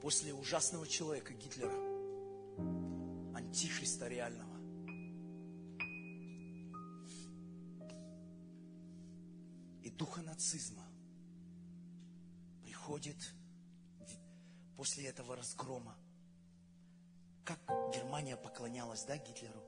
[0.02, 1.76] после ужасного человека Гитлера,
[3.36, 4.52] антихриста реального,
[9.82, 10.84] и духа нацизма,
[12.64, 13.18] приходит
[14.78, 15.96] после этого разгрома.
[17.46, 17.60] Как
[17.94, 19.62] Германия поклонялась, да, Гитлеру?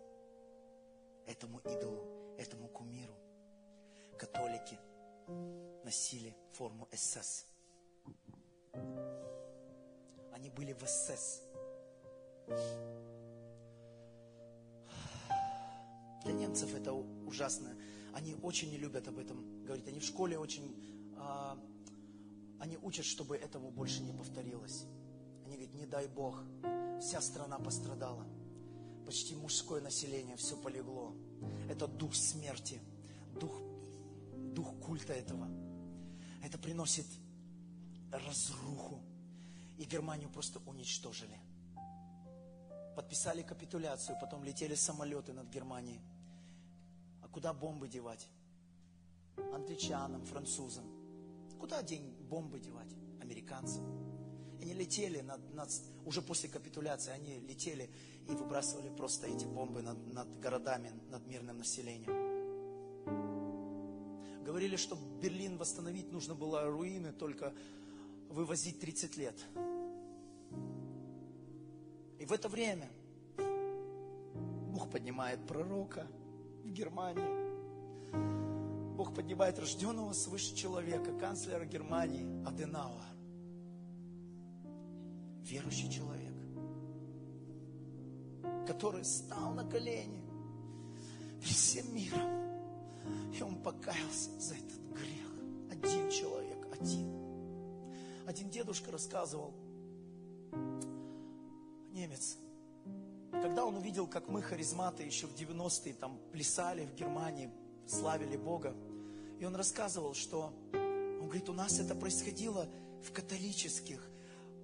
[1.26, 3.16] Этому идолу, этому кумиру.
[4.18, 4.78] Католики
[5.84, 7.46] носили форму СС.
[10.34, 11.42] Они были в СС.
[16.24, 17.76] Для немцев это ужасно.
[18.14, 19.88] Они очень не любят об этом говорить.
[19.88, 21.58] Они в школе очень а,
[22.64, 24.86] они учат, чтобы этому больше не повторилось.
[25.46, 26.42] Они говорят, не дай Бог,
[27.02, 28.26] вся страна пострадала.
[29.06, 31.14] Почти мужское население, все полегло.
[31.70, 32.80] Это дух смерти,
[33.38, 33.52] дух,
[34.56, 35.50] дух культа этого.
[36.42, 37.06] Это приносит
[38.12, 39.02] разруху.
[39.78, 41.38] И Германию просто уничтожили.
[42.96, 46.00] Подписали капитуляцию, потом летели самолеты над Германией.
[47.22, 48.30] А куда бомбы девать?
[49.54, 50.86] Англичанам, французам.
[51.60, 52.90] Куда день бомбы девать,
[53.22, 53.80] американцы.
[54.60, 55.70] Они летели над, над,
[56.04, 57.92] уже после капитуляции, они летели
[58.28, 62.12] и выбрасывали просто эти бомбы над, над городами, над мирным населением.
[64.44, 67.54] Говорили, что Берлин восстановить нужно было руины, только
[68.30, 69.36] вывозить 30 лет.
[72.18, 72.90] И в это время
[74.74, 76.08] Бог поднимает пророка
[76.64, 78.43] в Германии.
[79.04, 83.04] Бог поднимает рожденного свыше человека, канцлера Германии Аденауа.
[85.42, 86.34] Верующий человек,
[88.66, 90.24] который стал на колени
[91.42, 93.34] перед всем миром.
[93.38, 95.28] И он покаялся за этот грех.
[95.70, 97.14] Один человек, один.
[98.26, 99.54] Один дедушка рассказывал,
[101.92, 102.38] немец,
[103.34, 107.52] когда он увидел, как мы, харизматы, еще в 90-е там плясали в Германии,
[107.86, 108.74] славили Бога,
[109.44, 112.66] и он рассказывал, что, он говорит, у нас это происходило
[113.06, 114.00] в католических,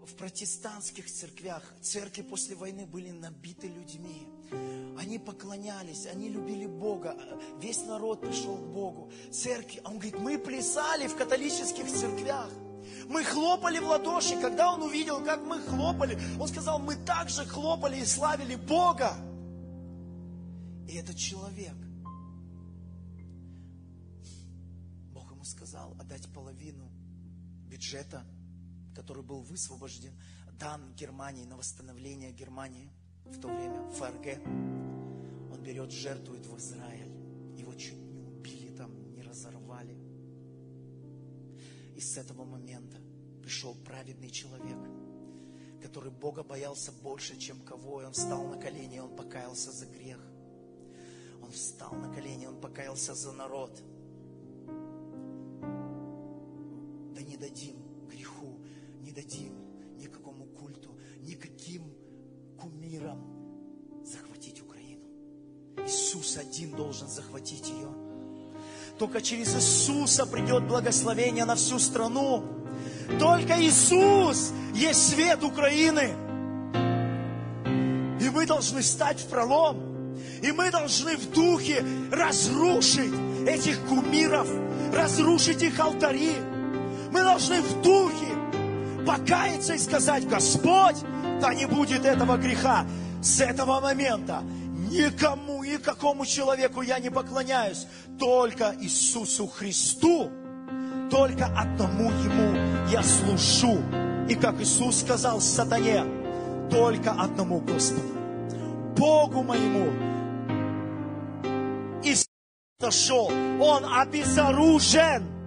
[0.05, 1.61] в протестантских церквях.
[1.81, 4.25] Церкви после войны были набиты людьми.
[4.97, 7.17] Они поклонялись, они любили Бога.
[7.59, 9.11] Весь народ пришел к Богу.
[9.33, 12.49] Церкви, а он говорит, мы плясали в католических церквях.
[13.09, 14.39] Мы хлопали в ладоши.
[14.39, 19.13] Когда он увидел, как мы хлопали, он сказал, мы также хлопали и славили Бога.
[20.87, 21.75] И этот человек,
[25.69, 26.89] сказал отдать половину
[27.67, 28.25] бюджета,
[28.95, 30.11] который был высвобожден,
[30.59, 32.91] дан Германии на восстановление Германии
[33.25, 34.47] в то время, ФРГ.
[35.51, 37.11] Он берет, жертвует в Израиль.
[37.55, 39.95] Его чуть не убили там, не разорвали.
[41.95, 42.97] И с этого момента
[43.43, 44.79] пришел праведный человек,
[45.83, 48.01] который Бога боялся больше, чем кого.
[48.01, 50.19] И он встал на колени, и он покаялся за грех.
[51.43, 53.79] Он встал на колени, он покаялся за народ.
[57.39, 57.75] Дадим
[58.09, 58.59] греху,
[59.01, 59.53] не дадим
[59.97, 61.83] никакому культу, никаким
[62.59, 63.23] кумирам
[64.03, 65.05] захватить Украину.
[65.85, 67.89] Иисус один должен захватить ее.
[68.97, 72.43] Только через Иисуса придет благословение на всю страну.
[73.17, 76.13] Только Иисус есть свет Украины.
[78.21, 80.17] И мы должны стать в пролом.
[80.43, 83.13] И мы должны в духе разрушить
[83.47, 84.49] этих кумиров,
[84.93, 86.33] разрушить их алтари.
[87.11, 88.27] Мы должны в духе
[89.05, 90.97] покаяться и сказать, Господь,
[91.41, 92.85] да не будет этого греха.
[93.21, 94.43] С этого момента
[94.91, 97.87] никому, никакому человеку я не поклоняюсь,
[98.17, 100.29] только Иисусу Христу,
[101.09, 103.79] только одному Ему я служу.
[104.29, 106.03] И как Иисус сказал сатане,
[106.69, 108.13] только одному Господу,
[108.95, 109.91] Богу моему.
[112.03, 112.13] И
[112.79, 115.38] дошел, Он обезоружен.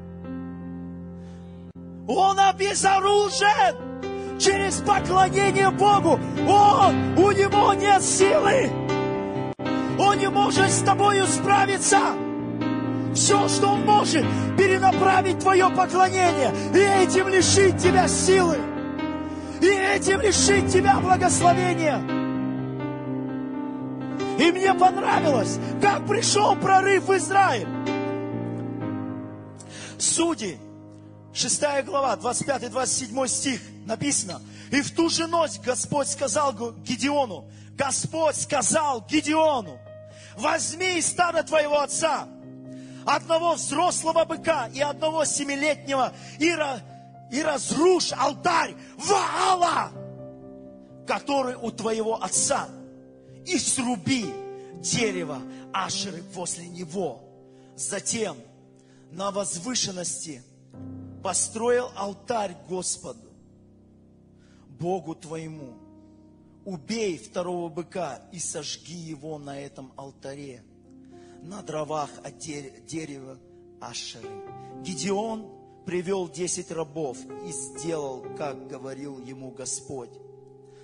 [2.09, 6.19] Он обезоружен через поклонение Богу.
[6.49, 8.71] Он, у него нет силы.
[9.99, 12.01] Он не может с тобою справиться.
[13.15, 14.25] Все, что Он может,
[14.57, 18.59] перенаправить твое поклонение и этим лишить тебя силы.
[19.61, 22.01] И этим лишить тебя благословения.
[24.39, 27.69] И мне понравилось, как пришел прорыв в Израиль.
[29.99, 30.59] Судьи,
[31.35, 34.41] 6 глава, 25-27 стих написано.
[34.70, 39.78] И в ту же ночь Господь сказал Гедеону, Господь сказал Гедеону,
[40.37, 42.28] возьми из стада твоего отца
[43.07, 46.55] одного взрослого быка и одного семилетнего и,
[47.30, 49.91] и разрушь алтарь Ваала,
[51.07, 52.68] который у твоего отца,
[53.47, 54.26] и сруби
[54.80, 57.22] дерево Ашеры после него.
[57.74, 58.37] Затем
[59.11, 60.43] на возвышенности
[61.23, 63.31] построил алтарь Господу,
[64.68, 65.75] Богу твоему.
[66.64, 70.62] Убей второго быка и сожги его на этом алтаре,
[71.43, 73.39] на дровах от дерева
[73.81, 74.29] Ашеры.
[74.83, 75.49] Гедеон
[75.85, 80.11] привел десять рабов и сделал, как говорил ему Господь.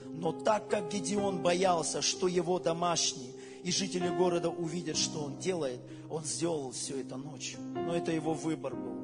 [0.05, 3.31] Но так как Гедеон боялся, что его домашние
[3.63, 5.81] и жители города увидят, что он делает,
[6.11, 7.61] он сделал все это ночью.
[7.61, 8.98] Но это его выбор был.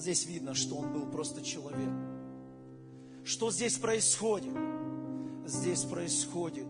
[0.00, 1.90] Здесь видно, что он был просто человек.
[3.22, 4.56] Что здесь происходит?
[5.46, 6.66] Здесь происходит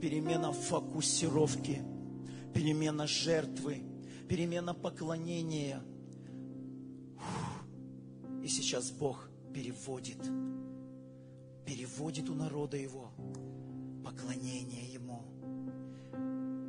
[0.00, 1.82] перемена фокусировки,
[2.54, 3.82] перемена жертвы,
[4.28, 5.82] перемена поклонения.
[8.44, 10.22] И сейчас Бог переводит,
[11.66, 13.10] переводит у народа его
[14.04, 15.24] поклонение Ему.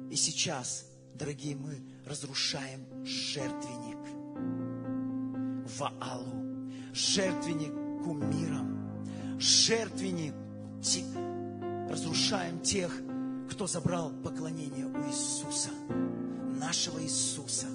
[0.10, 4.13] И сейчас, дорогие, мы разрушаем жертвенник
[5.78, 10.34] Ваалу, жертвенник кумирам, жертвенник,
[11.90, 12.92] разрушаем тех,
[13.50, 15.70] кто забрал поклонение у Иисуса,
[16.60, 17.68] нашего Иисуса.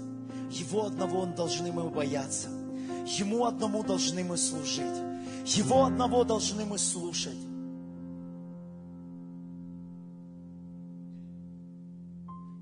[0.50, 2.48] Его одного должны мы бояться.
[3.06, 4.84] Ему одному должны мы служить.
[5.46, 7.38] Его одного должны мы слушать.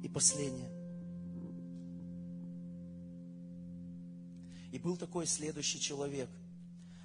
[0.03, 0.76] И последнее.
[4.77, 6.29] И был такой следующий человек.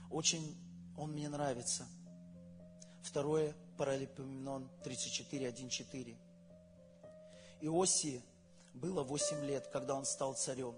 [0.09, 0.57] Очень
[0.97, 1.88] он мне нравится.
[3.01, 6.17] Второе, Паралипоменон 34, 1, 4.
[7.61, 8.22] Иосии
[8.74, 10.76] было 8 лет, когда он стал царем.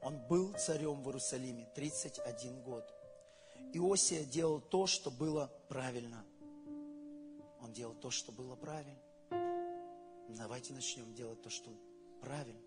[0.00, 2.90] Он был царем в Иерусалиме 31 год.
[3.74, 6.24] Иосия делал то, что было правильно.
[7.60, 9.02] Он делал то, что было правильно.
[10.30, 11.70] Давайте начнем делать то, что
[12.22, 12.61] правильно.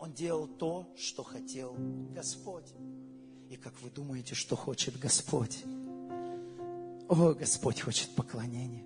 [0.00, 1.74] Он делал то, что хотел
[2.14, 2.72] Господь.
[3.48, 5.64] И как вы думаете, что хочет Господь?
[7.08, 8.84] О, Господь хочет поклонения.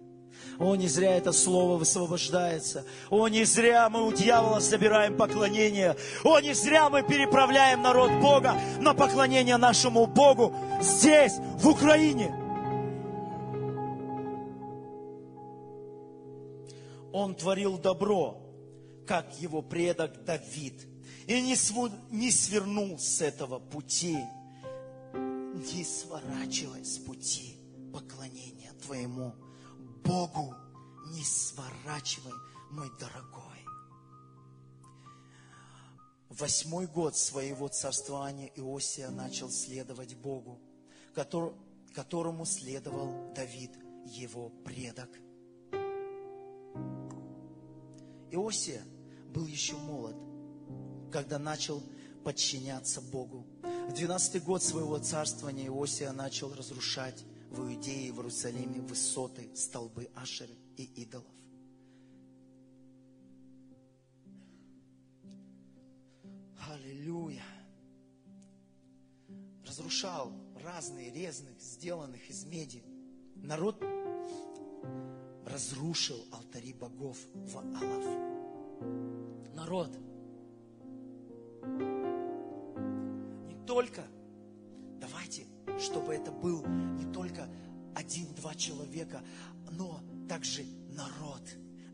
[0.58, 2.84] О, не зря это слово высвобождается.
[3.08, 5.96] О, не зря мы у дьявола собираем поклонение.
[6.22, 12.34] О, не зря мы переправляем народ Бога на поклонение нашему Богу здесь, в Украине.
[17.12, 18.40] Он творил добро,
[19.06, 20.86] как его предок Давид,
[21.26, 24.18] и не, сву, не свернул с этого пути,
[25.12, 27.56] не сворачивай с пути
[27.92, 29.34] поклонения твоему
[30.04, 30.54] Богу
[31.12, 32.32] не сворачивай,
[32.70, 33.40] мой дорогой.
[36.28, 40.60] Восьмой год своего царствования Иосия начал следовать Богу,
[41.92, 43.72] которому следовал Давид,
[44.06, 45.10] его предок.
[48.30, 48.82] Иосия
[49.34, 50.16] был еще молод,
[51.10, 51.82] когда начал
[52.24, 53.46] подчиняться Богу.
[53.88, 60.08] В двенадцатый год своего царствования Иосия начал разрушать в Иудее и в Иерусалиме высоты, столбы
[60.14, 61.26] Ашеры и идолов.
[66.68, 67.44] Аллилуйя.
[69.66, 70.32] Разрушал
[70.62, 72.84] разные резных, сделанных из меди.
[73.36, 73.82] Народ
[75.46, 78.04] разрушил алтари богов в Алав.
[79.54, 79.90] Народ
[83.48, 84.04] не только
[85.80, 87.48] чтобы это был не только
[87.94, 89.22] один-два человека,
[89.70, 91.42] но также народ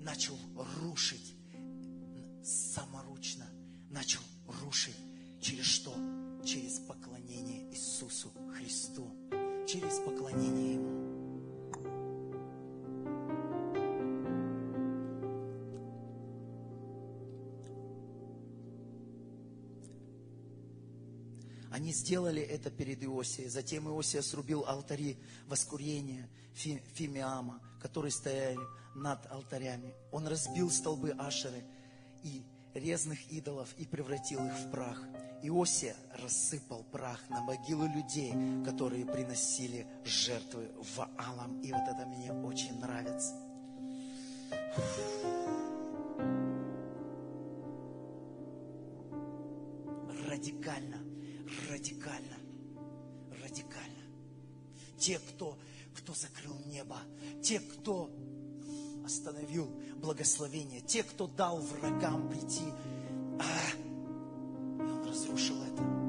[0.01, 0.37] начал
[0.83, 1.35] рушить
[2.43, 3.47] саморучно,
[3.91, 4.21] начал
[4.63, 4.97] рушить
[5.41, 5.95] через что?
[6.45, 9.11] Через поклонение Иисусу Христу,
[9.67, 10.96] через поклонение Ему.
[21.97, 23.49] Сделали это перед Иосией.
[23.49, 28.59] Затем Иосия срубил алтари воскурения Фимиама, которые стояли
[28.95, 29.95] над алтарями.
[30.13, 31.65] Он разбил столбы Ашеры
[32.23, 32.43] и
[32.75, 35.01] резных идолов и превратил их в прах.
[35.43, 38.33] Иосия рассыпал прах на могилы людей,
[38.65, 41.61] которые приносили жертвы Ваалам.
[41.61, 43.35] И вот это мне очень нравится.
[50.29, 51.16] Радикально
[51.71, 52.37] радикально,
[53.43, 54.05] радикально.
[54.99, 55.59] Те, кто,
[55.95, 56.99] кто закрыл небо,
[57.43, 58.11] те, кто
[59.05, 62.65] остановил благословение, те, кто дал врагам прийти,
[63.39, 63.77] а,
[64.79, 66.07] и он разрушил это.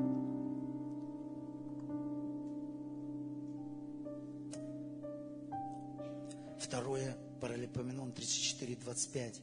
[6.60, 9.42] Второе, Паралипоменон 34, 25.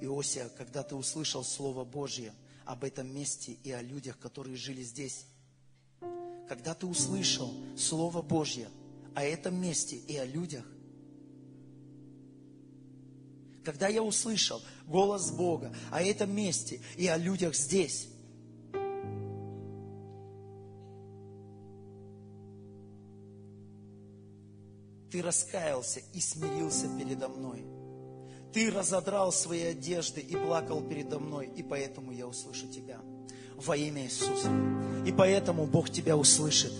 [0.00, 2.34] Иосия, когда ты услышал Слово Божье
[2.64, 5.26] об этом месте и о людях, которые жили здесь,
[6.48, 8.68] когда ты услышал Слово Божье
[9.14, 10.64] о этом месте и о людях,
[13.64, 18.08] когда я услышал голос Бога о этом месте и о людях здесь,
[25.10, 27.64] ты раскаялся и смирился передо мной.
[28.52, 33.00] Ты разодрал свои одежды и плакал передо мной, и поэтому я услышу тебя
[33.64, 34.48] во имя Иисуса.
[35.06, 36.72] И поэтому Бог тебя услышит.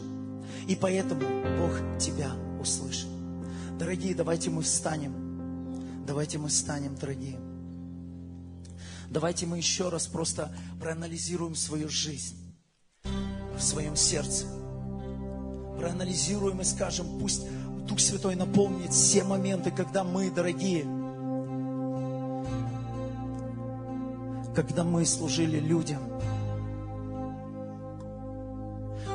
[0.68, 1.20] И поэтому
[1.59, 3.09] Бог тебя услышит.
[3.79, 6.05] Дорогие, давайте мы встанем.
[6.07, 7.39] Давайте мы встанем, дорогие.
[9.11, 12.37] Давайте мы еще раз просто проанализируем свою жизнь
[13.57, 14.47] в своем сердце.
[15.79, 17.47] Проанализируем и скажем, пусть
[17.87, 20.83] Дух Святой наполнит все моменты, когда мы, дорогие,
[24.55, 26.01] когда мы служили людям,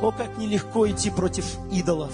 [0.01, 2.11] О, как нелегко идти против идолов.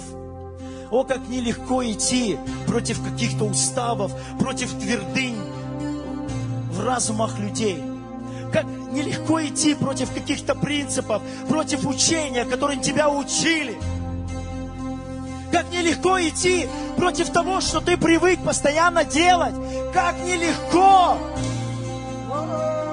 [0.90, 5.38] О, как нелегко идти против каких-то уставов, против твердынь
[6.70, 7.82] в разумах людей.
[8.52, 13.76] Как нелегко идти против каких-то принципов, против учения, которым тебя учили.
[15.50, 19.54] Как нелегко идти против того, что ты привык постоянно делать.
[19.94, 21.16] Как нелегко.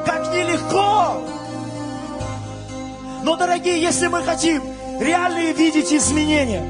[0.05, 1.21] Как нелегко.
[3.23, 6.63] Но, дорогие, если мы хотим реальные видеть изменения,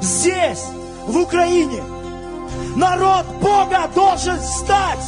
[0.00, 0.64] здесь,
[1.06, 1.82] в Украине,
[2.76, 5.04] народ Бога должен стать.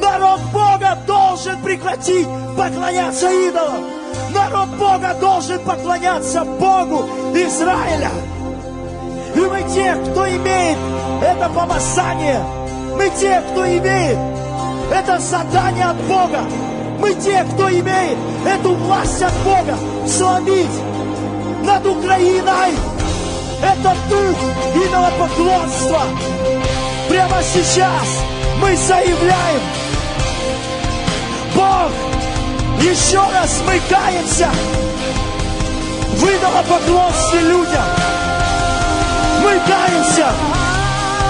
[0.00, 3.84] Народ Бога должен прекратить поклоняться идолам.
[4.32, 8.10] Народ Бога должен поклоняться Богу Израиля.
[9.34, 10.78] И мы те, кто имеет
[11.22, 12.40] это помазание.
[12.96, 14.18] Мы те, кто имеет
[14.92, 16.40] это задание от Бога.
[16.98, 20.89] Мы те, кто имеет эту власть от Бога сломить
[21.70, 22.72] над Украиной
[23.62, 24.38] этот дух
[24.74, 26.02] идолопоклонства.
[27.08, 28.08] Прямо сейчас
[28.60, 29.60] мы заявляем,
[31.54, 31.92] Бог,
[32.80, 34.50] еще раз мы каемся
[36.16, 37.84] в идолопоклонстве людям.
[39.42, 40.28] Мы каемся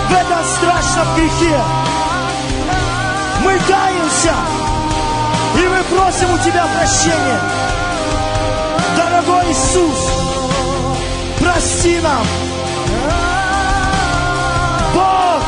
[0.09, 1.61] в этом страшном грехе.
[3.45, 4.35] Мы каемся,
[5.57, 7.41] и мы просим у Тебя прощения.
[8.97, 10.20] Дорогой Иисус,
[11.53, 12.27] прости нам.
[14.95, 15.43] Бог,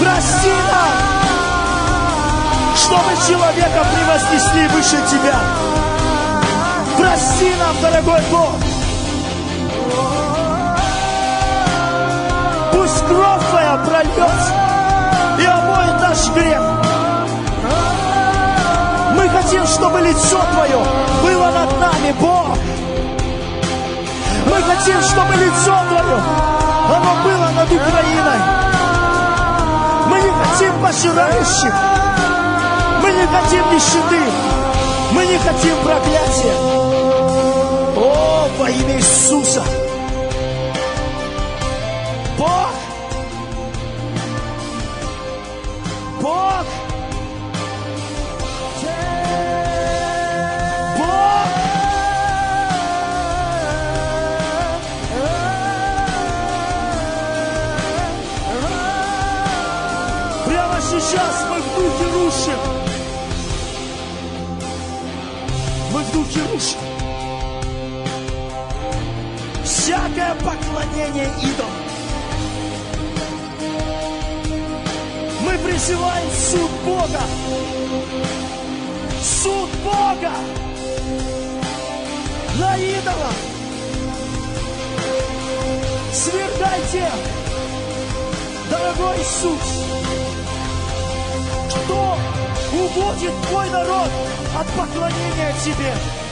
[0.00, 0.92] прости нам,
[2.76, 5.38] что мы человека превознесли выше Тебя.
[6.96, 8.54] Прости нам, дорогой Бог.
[12.72, 14.52] Пусть кровь Твоя прольется
[15.40, 16.62] и омоет наш грех.
[19.16, 20.84] Мы хотим, чтобы лицо Твое
[21.22, 22.58] было над нами, Бог.
[24.68, 26.20] Хотим, чтобы лицо Твое,
[26.94, 28.40] оно было над Украиной.
[30.08, 31.74] Мы не хотим пожирающих.
[33.02, 34.22] Мы не хотим нищеты.
[35.12, 36.54] Мы не хотим проклятия.
[37.96, 39.62] О, во имя Иисуса.
[66.58, 66.78] Рушим.
[69.64, 71.70] Всякое поклонение идолам.
[75.42, 77.20] Мы призываем суд Бога.
[79.22, 80.32] Суд Бога
[82.58, 83.32] на идола.
[86.12, 87.08] Свергайте,
[88.70, 89.84] дорогой Иисус,
[91.70, 92.18] кто
[92.72, 94.08] уводит твой народ
[94.58, 96.27] от поклонения Тебе.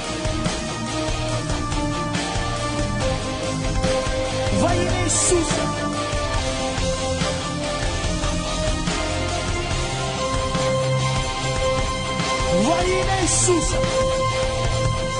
[13.47, 13.77] Иисуса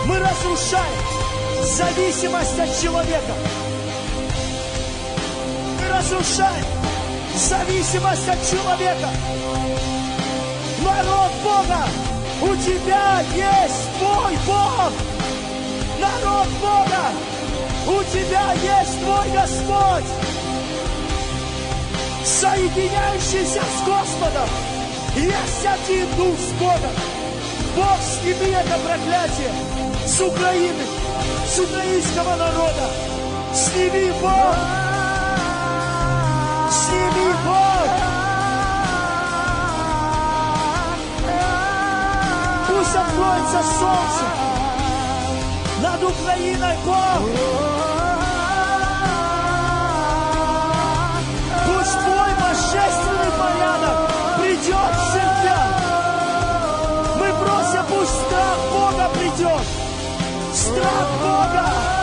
[0.07, 0.99] мы разрушаем
[1.63, 3.35] зависимость от человека.
[5.79, 6.65] Мы разрушаем
[7.37, 9.11] зависимость от человека.
[10.83, 11.85] Народ Бога,
[12.43, 14.93] у тебя есть твой Бог.
[16.01, 17.05] Народ Бога,
[17.87, 20.11] у тебя есть твой Господь.
[22.25, 24.49] Соединяющийся с Господом.
[25.15, 27.17] Есть один Дух с Богом.
[27.77, 29.53] Бог, сними это проклятие
[30.05, 30.83] с Украины,
[31.47, 32.91] с украинского народа.
[33.55, 34.57] Сними, Бог!
[36.71, 37.91] Сними, Бог!
[42.69, 44.25] Пусть откроется солнце
[45.83, 47.76] над Украиной, Бог!
[60.67, 61.96] Estratoga!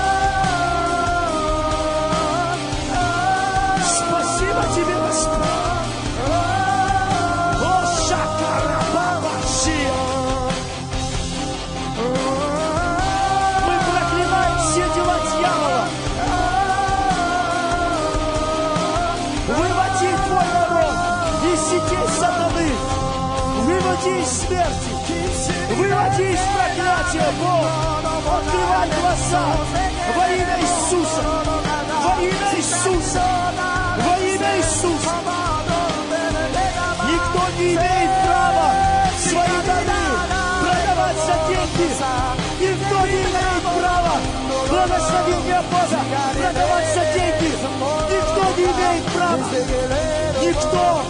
[50.53, 51.01] Никто.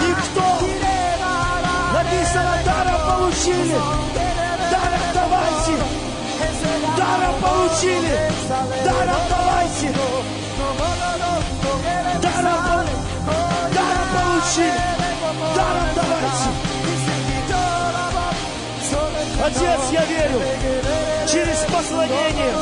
[0.00, 0.46] Никто.
[1.94, 3.78] Написано, даром получили.
[4.70, 5.74] Даром давайте.
[6.96, 8.16] Даром получили.
[8.84, 9.94] Даром давайте.
[12.20, 12.60] Даром,
[13.74, 14.82] даром получили.
[15.56, 16.48] Даром давайте.
[19.44, 20.40] Отец, я верю,
[21.26, 22.54] через поклонение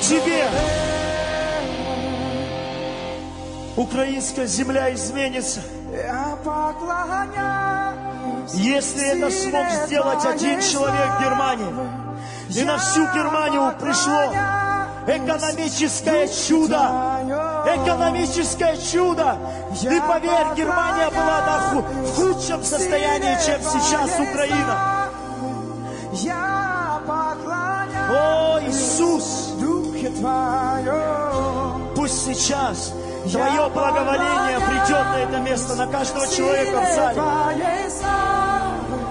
[0.00, 0.44] Тебе
[3.78, 5.60] украинская земля изменится.
[8.54, 11.72] Если это смог сделать один человек в Германии,
[12.50, 14.32] и на всю Германию пришло
[15.06, 16.80] экономическое чудо,
[17.66, 19.36] экономическое чудо.
[19.82, 25.08] И поверь, Германия была на ху- в худшем состоянии, чем сейчас Украина.
[28.10, 29.50] О, Иисус,
[31.94, 32.92] пусть сейчас
[33.24, 37.22] Твое благоволение придет на это место, на каждого человека в зале.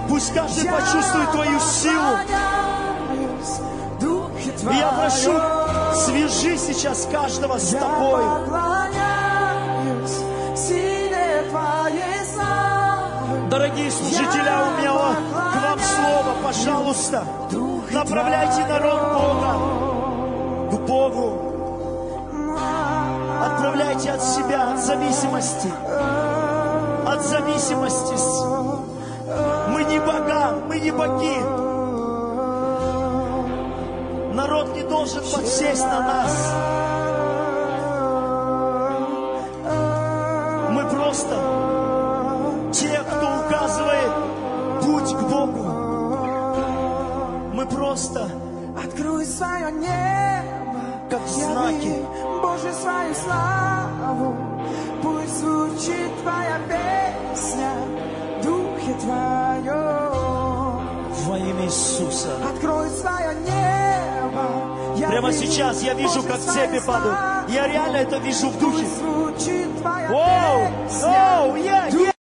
[0.08, 2.18] Пусть каждый почувствует Твою силу.
[4.70, 5.32] И я прошу,
[5.94, 8.24] свяжи сейчас каждого с Тобой.
[13.50, 17.24] Дорогие служителя, у меня к вам слово, пожалуйста.
[17.90, 19.52] Направляйте народ Бога
[20.70, 21.47] к Богу.
[23.44, 25.72] Отправляйте от себя, от зависимости.
[27.06, 28.14] От зависимости.
[29.68, 31.38] Мы не бога, мы не боги.
[34.34, 36.54] Народ не должен подсесть на нас.
[40.70, 41.36] Мы просто
[42.72, 44.12] те, кто указывает
[44.82, 45.64] путь к Богу.
[47.54, 48.28] Мы просто
[48.84, 50.80] Открой свое небо,
[51.10, 51.94] Как знаки.
[52.68, 54.36] Боже, свою славу.
[55.02, 57.70] Пусть звучит Твоя песня,
[58.42, 60.08] Духе Твоем.
[61.26, 62.28] во имя Иисуса.
[62.54, 64.44] Открой свое небо.
[64.96, 67.18] яви, Прямо сейчас я вижу, как цепи падают.
[67.48, 68.84] Я реально это вижу в духе.
[68.84, 70.68] Пусть звучит Твоя Оу!
[70.86, 71.38] песня.
[71.40, 71.56] Оу!
[71.56, 72.08] Е!
[72.08, 72.17] Е!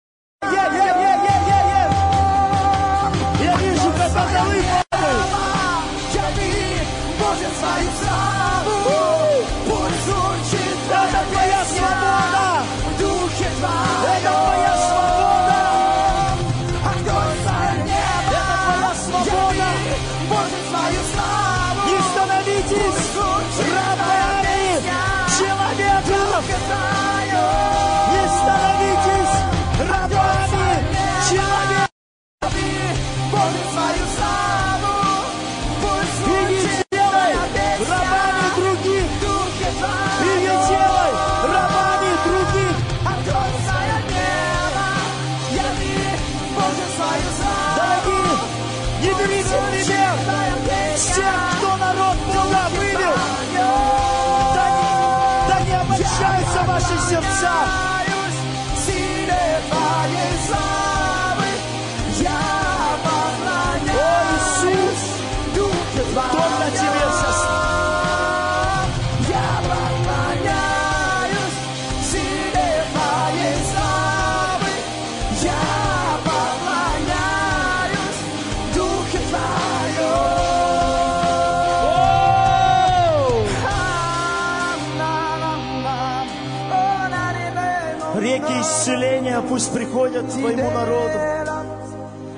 [89.64, 91.20] Пусть приходят к Твоему народу.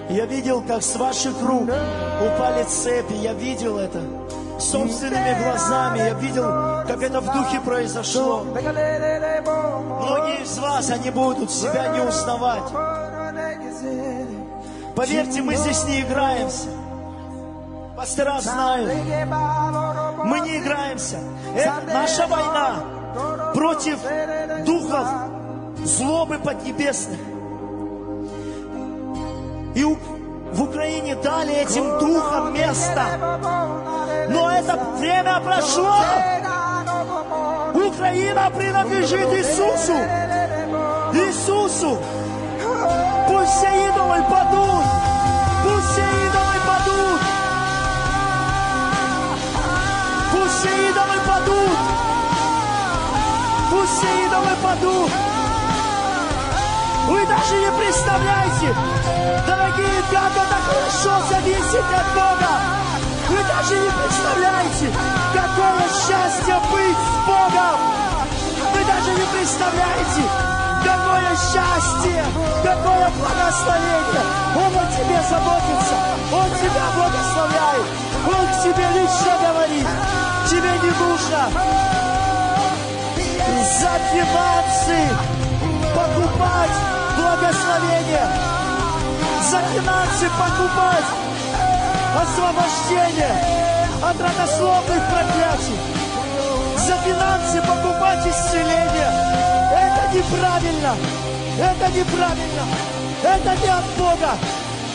[0.09, 3.13] Я видел, как с ваших рук упали цепи.
[3.13, 4.01] Я видел это
[4.59, 5.99] собственными глазами.
[5.99, 6.43] Я видел,
[6.87, 8.43] как это в духе произошло.
[8.43, 12.71] Многие из вас, они будут себя не узнавать.
[14.95, 16.67] Поверьте, мы здесь не играемся.
[17.97, 18.91] Пастора знают,
[20.25, 21.17] мы не играемся.
[21.55, 22.83] Это наша война
[23.53, 23.99] против
[24.65, 25.07] духов
[25.85, 27.19] злобы поднебесных.
[29.75, 33.03] И в Украине дали этим духам место.
[34.29, 35.95] Но это время прошло.
[37.73, 39.93] Украина принадлежит Иисусу.
[41.13, 41.97] Иисусу.
[43.27, 44.85] Пусть все идолы падут.
[45.63, 47.21] Пусть все идолы падут.
[50.31, 51.79] Пусть все идолы падут.
[53.71, 55.34] Пусть все идолы падут.
[57.07, 58.75] Вы даже не представляете,
[59.45, 62.51] дорогие, как это хорошо зависит от Бога.
[63.29, 64.89] Вы даже не представляете,
[65.33, 67.77] какое счастье быть с Богом.
[68.73, 70.23] Вы даже не представляете,
[70.83, 72.25] какое счастье,
[72.63, 74.25] какое благословение.
[74.55, 75.95] Он о тебе заботится,
[76.33, 77.87] он тебя благословляет,
[78.25, 79.87] он к тебе лично говорит.
[80.49, 81.49] Тебе не нужно
[83.79, 85.44] загибаться
[86.05, 86.71] покупать
[87.17, 88.27] благословение,
[89.49, 91.09] за финансы покупать
[92.21, 93.35] освобождение
[94.01, 95.79] от родословных проклятий,
[96.77, 99.11] за финансы покупать исцеление.
[99.73, 100.95] Это неправильно,
[101.59, 102.65] это неправильно,
[103.23, 104.37] это не от Бога,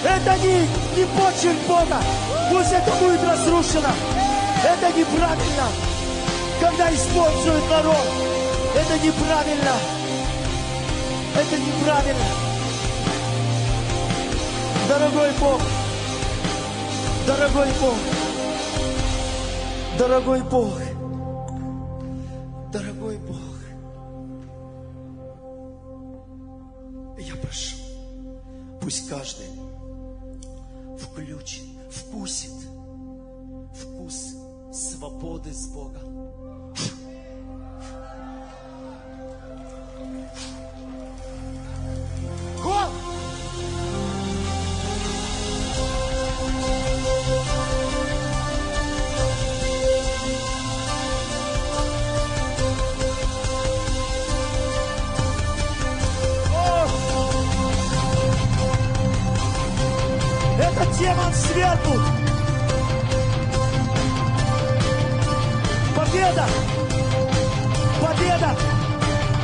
[0.05, 0.61] это не,
[0.97, 1.99] не почерк Бога.
[2.51, 3.91] Пусть это будет разрушено.
[4.63, 5.67] Это неправильно,
[6.61, 7.97] когда используют народ.
[8.75, 10.00] Это неправильно.
[11.37, 12.25] Это неправильно.
[14.89, 15.61] Дорогой Бог,
[17.27, 17.97] дорогой Бог,
[19.99, 20.79] дорогой Бог,
[22.73, 23.37] дорогой Бог,
[27.19, 27.77] я прошу,
[28.81, 29.47] пусть каждый
[30.99, 32.53] включит, вкусит
[33.75, 34.35] вкус
[34.73, 36.31] свободы с Богом.
[42.63, 42.73] Гол!
[60.59, 61.99] Это демон сверху.
[65.97, 66.47] Победа!
[68.03, 68.57] Победа!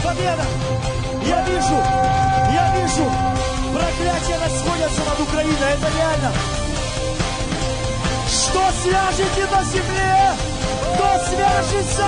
[0.04, 0.95] Победа!
[1.27, 1.77] Я вижу,
[2.53, 3.11] я вижу,
[3.72, 6.33] проклятия расходятся над Украиной, это реально.
[8.29, 10.31] Что свяжете на земле,
[10.97, 12.07] то свяжется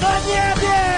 [0.00, 0.92] на небе.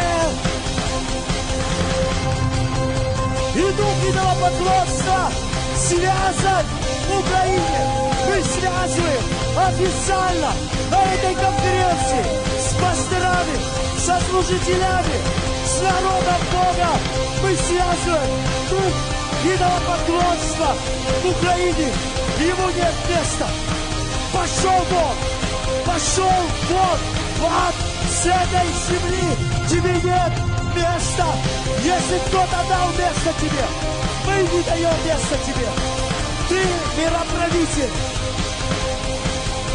[3.55, 5.31] И дух идолопоклонства
[5.77, 6.65] связан
[7.09, 7.81] в Украине.
[8.29, 9.23] Мы связываем
[9.57, 10.53] официально
[10.91, 12.25] на этой конференции
[12.61, 13.57] с пасторами,
[13.99, 15.17] со служителями,
[15.65, 17.24] с народом Бога.
[17.45, 18.31] Мы связываем
[18.71, 18.95] дух
[19.45, 20.75] идолопоклонства
[21.23, 21.93] в Украине.
[22.41, 23.47] Ему нет места.
[24.33, 25.15] Пошел Бог!
[25.85, 26.41] Пошел
[26.71, 26.99] Бог
[27.39, 27.75] в ад
[28.09, 29.37] с этой земли!
[29.69, 30.33] Тебе нет
[30.75, 31.27] места!
[31.85, 33.67] Если кто-то дал место тебе,
[34.27, 35.69] мы не даем места тебе!
[36.49, 36.63] Ты
[36.99, 37.93] мироправитель!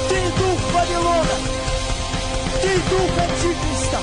[0.09, 1.37] Ты дух Вавилона!
[2.63, 3.99] Ты дух Антихриста!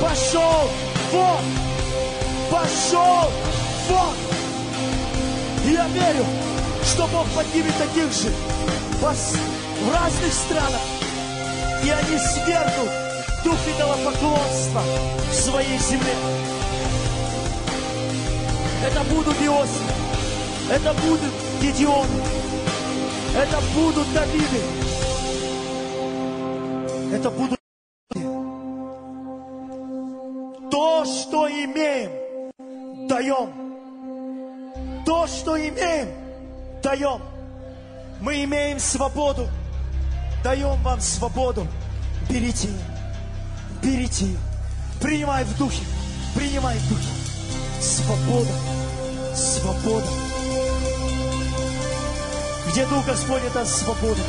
[0.00, 0.68] Пошел
[1.12, 1.65] вон!
[2.50, 3.30] Пошел
[3.88, 4.14] вон!
[5.66, 6.24] И я верю,
[6.84, 8.32] что Бог поднимет таких же
[9.00, 10.80] в разных странах.
[11.84, 12.90] И они свергнут
[13.44, 14.82] дух идолопоклонства
[15.30, 16.14] в своей земле.
[18.84, 19.82] Это будут Иосиф,
[20.70, 22.06] это будут Гедеон,
[23.36, 24.62] это будут Давиды,
[27.12, 27.58] это будут
[30.70, 32.25] то, что имеем,
[33.26, 35.02] даем.
[35.04, 36.08] То, что имеем,
[36.82, 37.20] даем.
[38.20, 39.48] Мы имеем свободу.
[40.44, 41.66] Даем вам свободу.
[42.28, 42.78] Берите ее.
[43.82, 44.38] Берите ее.
[45.00, 45.82] Принимай в духе.
[46.34, 47.08] Принимай в духе.
[47.80, 48.50] Свобода.
[49.34, 50.06] Свобода.
[52.70, 54.20] Где Дух Господень, там свобода.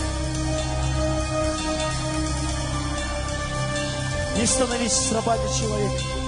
[4.38, 6.27] Не становись рабами человека.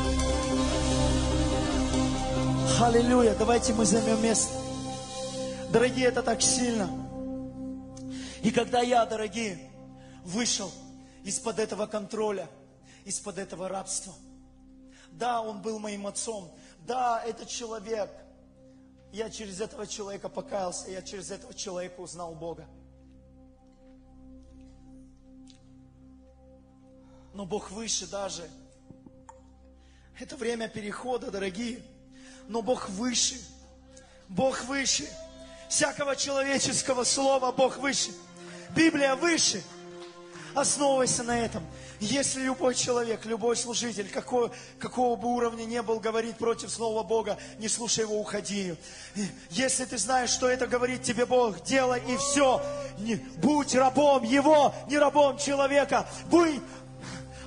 [2.81, 3.35] Аллилуйя.
[3.35, 4.53] Давайте мы займем место.
[5.69, 6.89] Дорогие, это так сильно.
[8.41, 9.69] И когда я, дорогие,
[10.23, 10.71] вышел
[11.25, 12.49] из-под этого контроля,
[13.03, 14.13] из-под этого рабства,
[15.11, 16.49] да, он был моим отцом,
[16.87, 18.09] да, этот человек,
[19.11, 22.65] я через этого человека покаялся, я через этого человека узнал Бога.
[27.33, 28.49] Но Бог выше даже.
[30.17, 31.83] Это время перехода, дорогие.
[32.49, 33.35] Но Бог выше.
[34.27, 35.07] Бог выше.
[35.69, 38.09] Всякого человеческого слова Бог выше.
[38.75, 39.63] Библия выше.
[40.55, 41.63] Основывайся на этом.
[41.99, 47.37] Если любой человек, любой служитель, какого, какого бы уровня не был, говорит против Слова Бога,
[47.59, 48.75] не слушай его, уходи.
[49.49, 52.61] Если ты знаешь, что это говорит тебе Бог, делай и все.
[52.99, 56.07] Не, будь рабом Его, не рабом человека.
[56.27, 56.61] Будь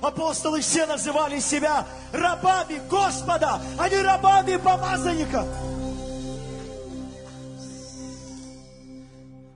[0.03, 5.45] Апостолы все называли себя рабами Господа, а не рабами помазанника.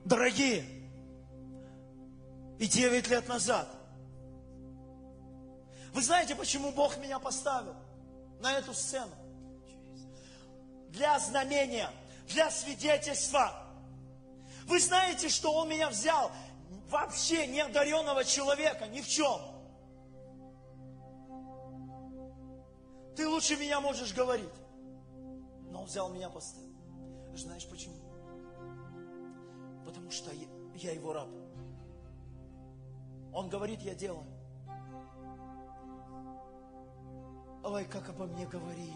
[0.04, 0.64] Дорогие,
[2.58, 3.68] и 9 лет назад,
[5.92, 7.74] вы знаете, почему Бог меня поставил
[8.40, 9.12] на эту сцену?
[10.90, 11.90] для знамения,
[12.28, 13.52] для свидетельства.
[14.64, 16.30] Вы знаете, что Он меня взял
[16.90, 19.40] вообще неодаренного человека, ни в чем.
[23.18, 24.54] Ты лучше меня можешь говорить.
[25.72, 26.72] Но Он взял меня поставил.
[27.34, 27.96] Знаешь почему?
[29.84, 30.30] Потому что
[30.76, 31.28] я, Его раб.
[33.32, 34.24] Он говорит, я делаю.
[37.64, 38.94] Ой, как обо мне говорили.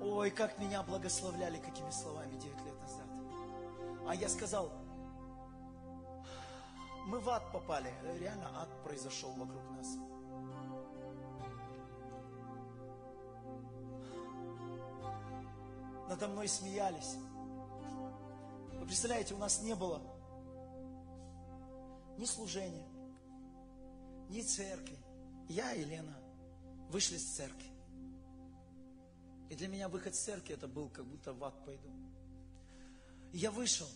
[0.00, 3.08] Ой, как меня благословляли, какими словами 9 лет назад.
[4.06, 4.70] А я сказал,
[7.06, 7.92] мы в ад попали.
[8.20, 9.96] Реально ад произошел вокруг нас.
[16.12, 17.16] Надо мной смеялись.
[18.74, 20.02] Вы представляете, у нас не было
[22.18, 22.86] ни служения,
[24.28, 24.98] ни церкви.
[25.48, 26.14] Я и Лена
[26.90, 27.70] вышли с церкви.
[29.48, 31.88] И для меня выход с церкви это был, как будто в ад пойду.
[33.32, 33.88] И я вышел.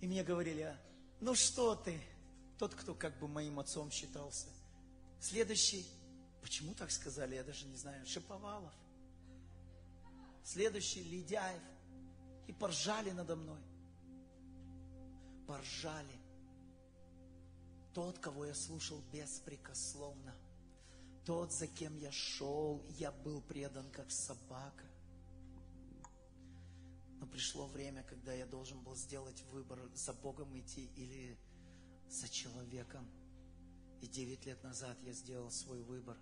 [0.00, 0.76] И мне говорили, «А,
[1.20, 2.00] ну что ты,
[2.58, 4.48] тот, кто как бы моим отцом считался.
[5.20, 5.86] Следующий,
[6.42, 8.72] почему так сказали, я даже не знаю, Шиповалов.
[10.44, 11.62] Следующий, Ледяев.
[12.46, 13.60] И поржали надо мной.
[15.46, 16.20] Поржали.
[17.94, 20.34] Тот, кого я слушал беспрекословно.
[21.24, 24.84] Тот, за кем я шел, я был предан как собака.
[27.18, 31.38] Но пришло время, когда я должен был сделать выбор, за Богом идти или
[32.10, 33.08] за человеком.
[34.02, 36.18] И девять лет назад я сделал свой выбор.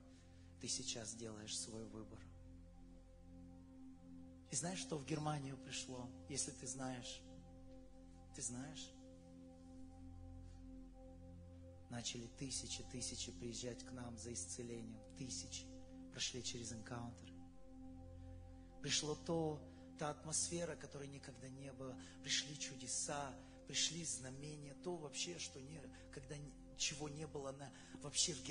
[0.61, 2.21] Ты сейчас делаешь свой выбор.
[4.53, 7.23] И знаешь, что в Германию пришло, если ты знаешь?
[8.37, 8.93] Ты знаешь?
[11.89, 15.01] Начали тысячи, тысячи приезжать к нам за исцелением.
[15.17, 15.65] Тысячи
[16.11, 17.33] прошли через энкаунтер.
[18.83, 19.59] Пришло то,
[19.99, 21.99] та атмосфера, которой никогда не было.
[22.23, 23.35] Пришли чудеса,
[23.67, 25.81] пришли знамения, то вообще, что не,
[26.13, 26.37] когда
[26.77, 27.73] чего не было на,
[28.03, 28.43] вообще в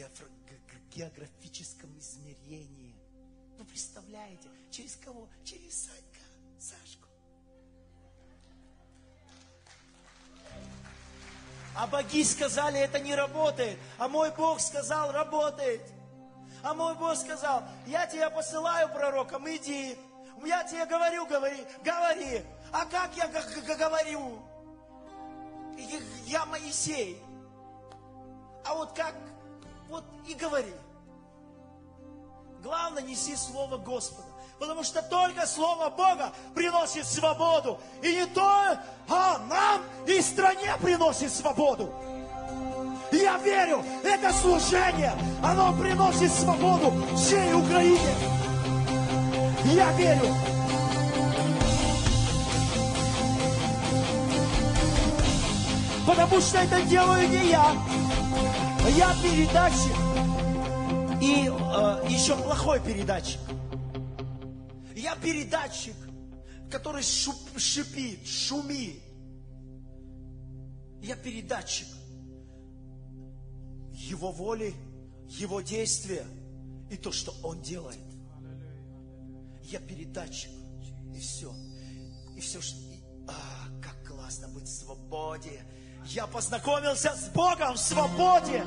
[0.96, 3.01] географическом измерении.
[3.62, 5.28] Вы представляете, через кого?
[5.44, 6.20] Через Санька,
[6.58, 7.08] Сашку.
[11.76, 13.78] А боги сказали, это не работает.
[14.00, 15.84] А мой Бог сказал, работает.
[16.64, 19.96] А мой Бог сказал, я тебя посылаю пророком, иди.
[20.44, 22.42] Я тебе говорю, говори, говори.
[22.72, 24.42] А как я говорю?
[26.26, 27.22] Я Моисей.
[28.66, 29.14] А вот как?
[29.88, 30.74] Вот и говори.
[32.64, 34.28] Главное, неси Слово Господа.
[34.60, 37.80] Потому что только Слово Бога приносит свободу.
[38.04, 38.78] И не то,
[39.10, 41.92] а нам и стране приносит свободу.
[43.12, 48.16] я верю, это служение, оно приносит свободу всей Украине.
[49.66, 50.36] Я верю.
[56.06, 57.76] Потому что это делаю не я.
[58.96, 60.01] Я передатчик.
[61.22, 61.50] И э,
[62.10, 63.40] еще плохой передатчик.
[64.96, 65.96] Я передатчик,
[66.72, 69.00] который шуп, шипит, шумит.
[71.02, 71.88] Я передатчик
[73.94, 74.74] Его воли,
[75.28, 76.26] Его действия
[76.90, 78.00] и то, что Он делает.
[79.64, 80.52] Я передатчик.
[81.16, 81.54] И все.
[82.36, 82.80] И все, что...
[82.80, 85.64] И, а, как классно быть в свободе.
[86.06, 88.64] Я познакомился с Богом в свободе.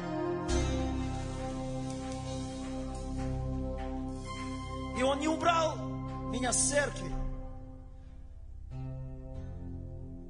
[4.96, 5.76] И Он не убрал
[6.30, 7.10] меня с церкви.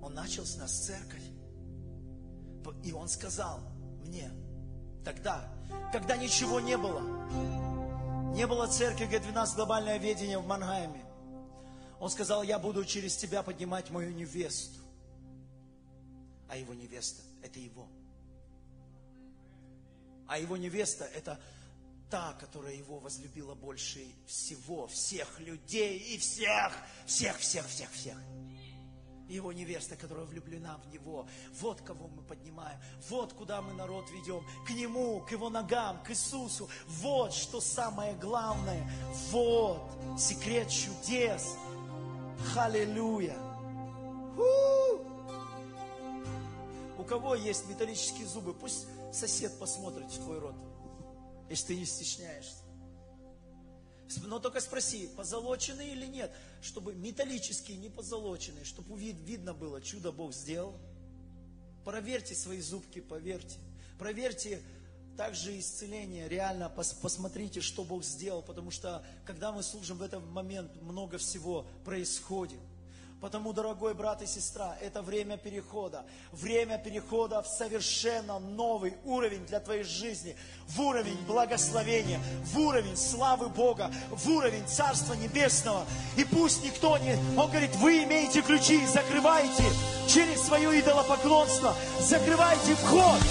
[0.02, 1.22] Он начал с нас церковь.
[2.82, 3.60] И Он сказал
[4.04, 4.30] мне
[5.04, 5.48] тогда,
[5.92, 7.02] когда ничего не было,
[8.34, 11.04] не было церкви Г12 глобальное ведение в Мангайме.
[12.00, 14.80] Он сказал, я буду через тебя поднимать мою невесту.
[16.48, 17.86] А его невеста– это его.
[20.26, 21.38] А его невеста– это
[22.14, 26.72] та, которая его возлюбила больше всего, всех людей и всех,
[27.06, 28.16] всех, всех, всех, всех.
[29.28, 31.26] Его невеста, которая влюблена в Него.
[31.60, 32.78] Вот кого мы поднимаем.
[33.08, 34.46] Вот куда мы народ ведем.
[34.64, 36.68] К Нему, к Его ногам, к Иисусу.
[36.86, 38.88] Вот что самое главное.
[39.32, 39.82] Вот
[40.16, 41.56] секрет чудес.
[42.52, 43.36] Халилюя.
[46.96, 50.54] У кого есть металлические зубы, пусть сосед посмотрит в твой рот,
[51.48, 52.64] если ты не стесняешься.
[54.22, 56.30] Но только спроси, позолоченные или нет,
[56.62, 60.78] чтобы металлические, не позолоченные, чтобы вид, видно было, чудо Бог сделал.
[61.84, 63.58] Проверьте свои зубки, поверьте.
[63.98, 64.62] Проверьте
[65.16, 66.28] также исцеление.
[66.28, 71.18] Реально пос- посмотрите, что Бог сделал, потому что когда мы служим в этот момент, много
[71.18, 72.60] всего происходит.
[73.24, 76.04] Потому, дорогой брат и сестра, это время перехода.
[76.30, 80.36] Время перехода в совершенно новый уровень для твоей жизни.
[80.68, 85.86] В уровень благословения, в уровень славы Бога, в уровень Царства Небесного.
[86.18, 87.14] И пусть никто не...
[87.38, 89.64] Он говорит, вы имеете ключи, закрывайте
[90.06, 93.22] через свое идолопоклонство, закрывайте вход.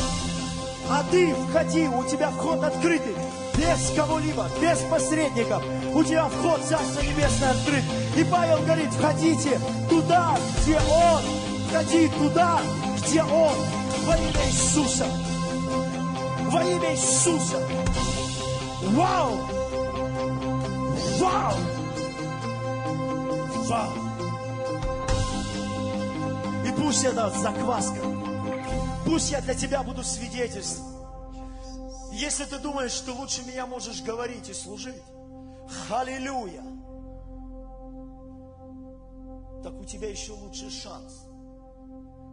[0.89, 3.13] А ты входи, у тебя вход открытый,
[3.55, 5.63] без кого-либо, без посредников.
[5.95, 7.83] У тебя вход в Царство Небесное открыт.
[8.17, 11.21] И Павел говорит, входите туда, где Он.
[11.69, 12.61] Входи туда,
[12.97, 13.55] где Он.
[14.05, 15.05] Во имя Иисуса.
[16.49, 17.57] Во имя Иисуса.
[18.89, 19.37] Вау!
[21.19, 21.53] Вау!
[23.67, 23.91] Вау!
[26.67, 27.99] И пусть это закваска.
[29.05, 30.87] Пусть я для тебя буду свидетельством.
[32.11, 35.01] Если ты думаешь, что лучше меня можешь говорить и служить,
[35.89, 36.63] аллилуйя,
[39.63, 41.25] так у тебя еще лучший шанс.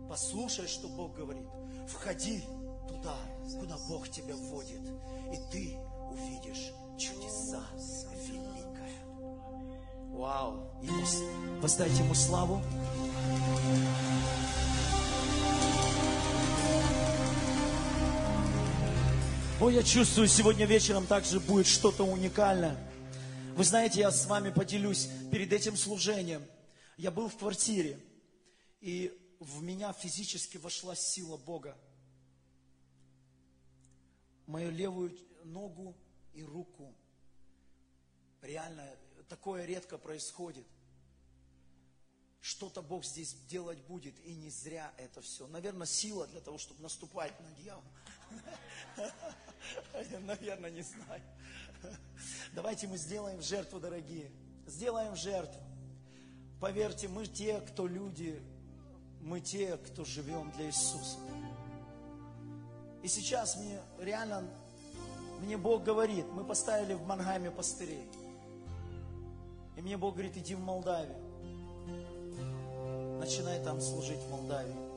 [0.08, 1.46] Послушай, что Бог говорит.
[1.86, 2.42] Входи
[2.88, 3.14] туда,
[3.60, 4.80] куда Бог тебя вводит,
[5.32, 5.78] и ты
[6.10, 7.62] увидишь чудеса
[8.26, 8.50] великое.
[10.12, 10.68] Вау!
[10.82, 12.60] Ему, воздайте ему славу.
[19.60, 22.89] О, я чувствую, сегодня вечером также будет что-то уникальное.
[23.60, 26.42] Вы знаете, я с вами поделюсь перед этим служением.
[26.96, 28.00] Я был в квартире,
[28.80, 31.76] и в меня физически вошла сила Бога.
[34.46, 35.94] Мою левую ногу
[36.32, 36.94] и руку.
[38.40, 38.88] Реально,
[39.28, 40.64] такое редко происходит.
[42.40, 45.46] Что-то Бог здесь делать будет, и не зря это все.
[45.48, 47.84] Наверное, сила для того, чтобы наступать на дьявола.
[50.22, 51.22] Наверное, не знаю.
[52.54, 54.30] Давайте мы сделаем жертву, дорогие.
[54.66, 55.60] Сделаем жертву.
[56.60, 58.40] Поверьте, мы те, кто люди,
[59.20, 61.18] мы те, кто живем для Иисуса.
[63.02, 64.44] И сейчас мне реально,
[65.40, 68.06] мне Бог говорит, мы поставили в Мангайме пастырей.
[69.76, 71.16] И мне Бог говорит, иди в Молдавию.
[73.18, 74.90] Начинай там служить в Молдавии.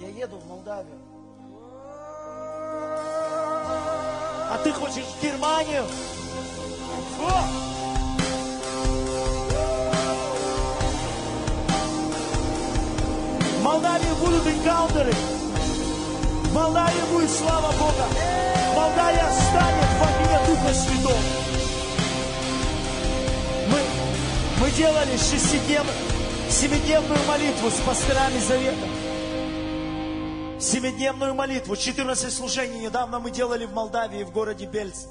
[0.00, 1.03] Я еду в Молдавию.
[4.50, 5.84] А ты хочешь в Германию?
[7.20, 7.42] О!
[13.58, 15.12] В Молдавии будут энкаунтеры.
[15.12, 18.06] В Молдавии будет слава Бога.
[18.76, 21.22] Молдавия станет во имя Духа Святого.
[23.70, 23.78] Мы,
[24.60, 25.96] мы делали шестидневную,
[26.50, 29.03] семидневную молитву с пасторами Завета.
[30.64, 35.04] Семидневную молитву, 14 служений недавно мы делали в Молдавии, в городе Бельц.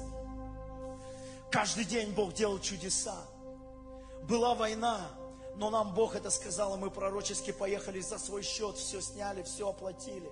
[1.48, 3.14] Каждый день Бог делал чудеса.
[4.24, 5.00] Была война,
[5.54, 9.68] но нам Бог это сказал, и мы пророчески поехали за свой счет, все сняли, все
[9.68, 10.28] оплатили.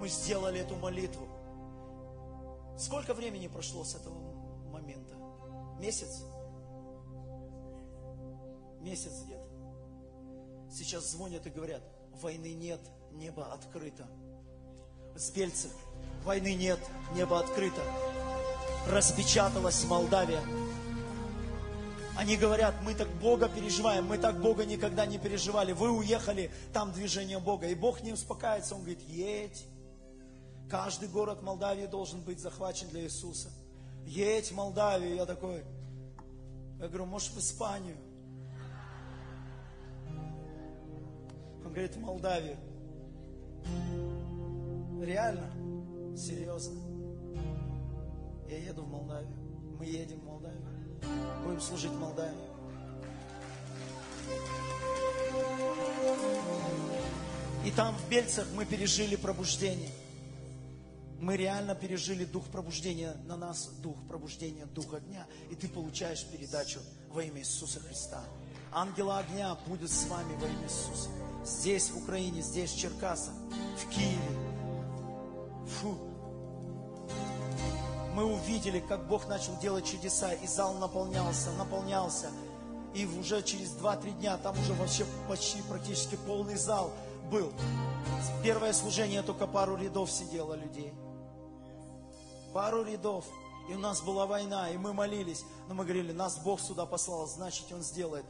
[0.00, 1.28] Мы сделали эту молитву.
[2.78, 4.14] Сколько времени прошло с этого
[4.70, 5.14] момента?
[5.78, 6.22] Месяц?
[8.80, 9.46] Месяц где-то.
[10.74, 11.82] Сейчас звонят и говорят,
[12.14, 12.80] войны нет,
[13.14, 14.06] небо открыто.
[15.14, 15.72] С Бельцев
[16.24, 16.78] войны нет,
[17.14, 17.82] небо открыто.
[18.88, 20.42] Распечаталась Молдавия.
[22.16, 25.72] Они говорят, мы так Бога переживаем, мы так Бога никогда не переживали.
[25.72, 27.66] Вы уехали, там движение Бога.
[27.68, 29.64] И Бог не успокаивается, Он говорит, едь.
[30.68, 33.50] Каждый город Молдавии должен быть захвачен для Иисуса.
[34.04, 35.14] Едь в Молдавию.
[35.14, 35.64] Я такой,
[36.80, 37.96] я говорю, может в Испанию?
[41.64, 42.58] Он говорит, в Молдавию.
[45.02, 45.50] Реально?
[46.16, 46.80] Серьезно?
[48.48, 49.36] Я еду в Молдавию.
[49.78, 50.62] Мы едем в Молдавию.
[51.44, 52.52] Будем служить Молдавии.
[57.64, 59.90] И там в Бельцах мы пережили пробуждение.
[61.20, 65.26] Мы реально пережили дух пробуждения на нас, дух пробуждения, дух огня.
[65.50, 66.80] И ты получаешь передачу
[67.10, 68.24] во имя Иисуса Христа.
[68.72, 71.10] Ангела огня будет с вами во имя Иисуса.
[71.44, 73.34] Здесь, в Украине, здесь, в Черкасах,
[73.76, 74.38] в Киеве.
[75.66, 75.96] Фу.
[78.14, 82.30] Мы увидели, как Бог начал делать чудеса, и зал наполнялся, наполнялся.
[82.94, 86.92] И уже через 2-3 дня там уже вообще почти практически полный зал
[87.30, 87.50] был.
[88.42, 90.92] Первое служение только пару рядов сидело людей.
[92.52, 93.24] Пару рядов.
[93.70, 95.44] И у нас была война, и мы молились.
[95.68, 98.26] Но мы говорили, нас Бог сюда послал, значит Он сделает.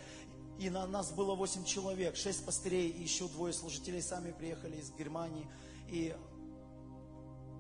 [0.63, 4.93] И на нас было 8 человек, 6 пастырей и еще двое служителей сами приехали из
[4.93, 5.45] Германии.
[5.89, 6.17] И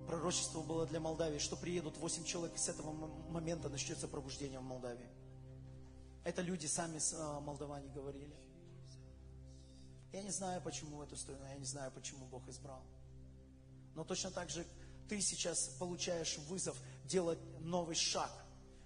[0.06, 2.92] пророчество было для Молдавии, что приедут 8 человек, и с этого
[3.28, 5.08] момента начнется пробуждение в Молдавии.
[6.22, 8.36] Это люди сами с а, молдаване говорили.
[10.12, 12.84] Я не знаю, почему эту сторону, я не знаю, почему Бог избрал.
[13.96, 14.64] Но точно так же
[15.08, 18.30] ты сейчас получаешь вызов делать новый шаг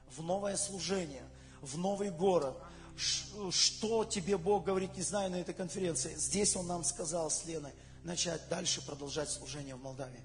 [0.07, 1.29] в новое служение,
[1.61, 2.57] в новый город.
[2.97, 6.15] Что тебе Бог говорит, не знаю, на этой конференции.
[6.15, 7.73] Здесь Он нам сказал с Леной
[8.05, 10.23] начать дальше продолжать служение в Молдавии.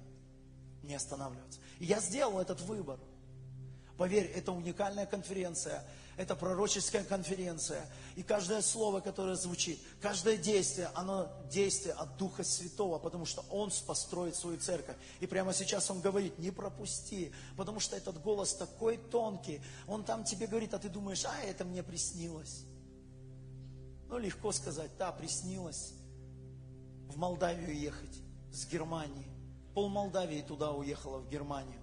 [0.82, 1.60] Не останавливаться.
[1.78, 2.98] И я сделал этот выбор.
[3.98, 5.84] Поверь, это уникальная конференция,
[6.16, 7.86] это пророческая конференция.
[8.16, 13.70] И каждое слово, которое звучит, каждое действие, оно действие от Духа Святого, потому что Он
[13.86, 14.96] построит свою церковь.
[15.20, 19.60] И прямо сейчас Он говорит, не пропусти, потому что этот голос такой тонкий.
[19.86, 22.64] Он там тебе говорит, а ты думаешь, а это мне приснилось.
[24.08, 25.94] Ну, легко сказать, да, приснилось
[27.08, 28.20] в Молдавию ехать
[28.52, 29.26] с Германии.
[29.74, 31.81] Пол Молдавии туда уехала, в Германию.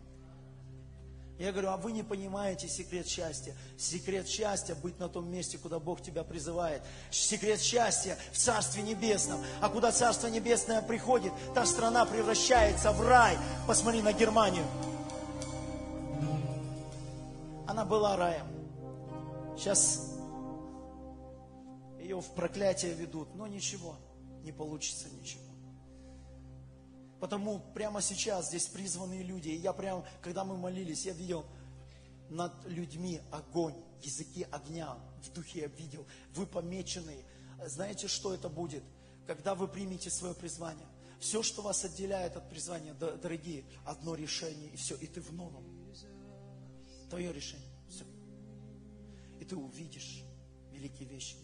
[1.39, 3.55] Я говорю, а вы не понимаете секрет счастья.
[3.77, 6.81] Секрет счастья быть на том месте, куда Бог тебя призывает.
[7.11, 9.41] Секрет счастья в Царстве Небесном.
[9.61, 13.37] А куда Царство Небесное приходит, та страна превращается в рай.
[13.65, 14.65] Посмотри на Германию.
[17.65, 18.47] Она была раем.
[19.57, 20.17] Сейчас
[22.01, 23.33] ее в проклятие ведут.
[23.35, 23.95] Но ничего,
[24.43, 25.48] не получится ничего.
[27.19, 29.49] Потому прямо сейчас здесь призванные люди.
[29.49, 31.45] И я прямо, когда мы молились, я видел
[32.29, 36.05] над людьми огонь, языки огня в духе я видел.
[36.33, 37.25] Вы помеченные.
[37.65, 38.83] Знаете, что это будет?
[39.27, 40.87] Когда вы примете свое призвание.
[41.19, 45.65] Все, что вас отделяет от призвания, дорогие, одно решение, и все, и ты в новом.
[47.09, 48.05] Твое решение, все.
[49.41, 50.23] И ты увидишь
[50.71, 51.35] великие вещи.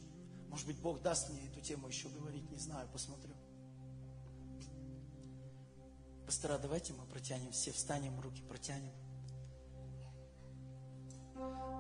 [0.47, 3.34] Может быть, Бог даст мне эту тему еще говорить, не знаю, посмотрю.
[6.25, 8.91] Пастора, давайте мы протянем, все встанем, руки протянем.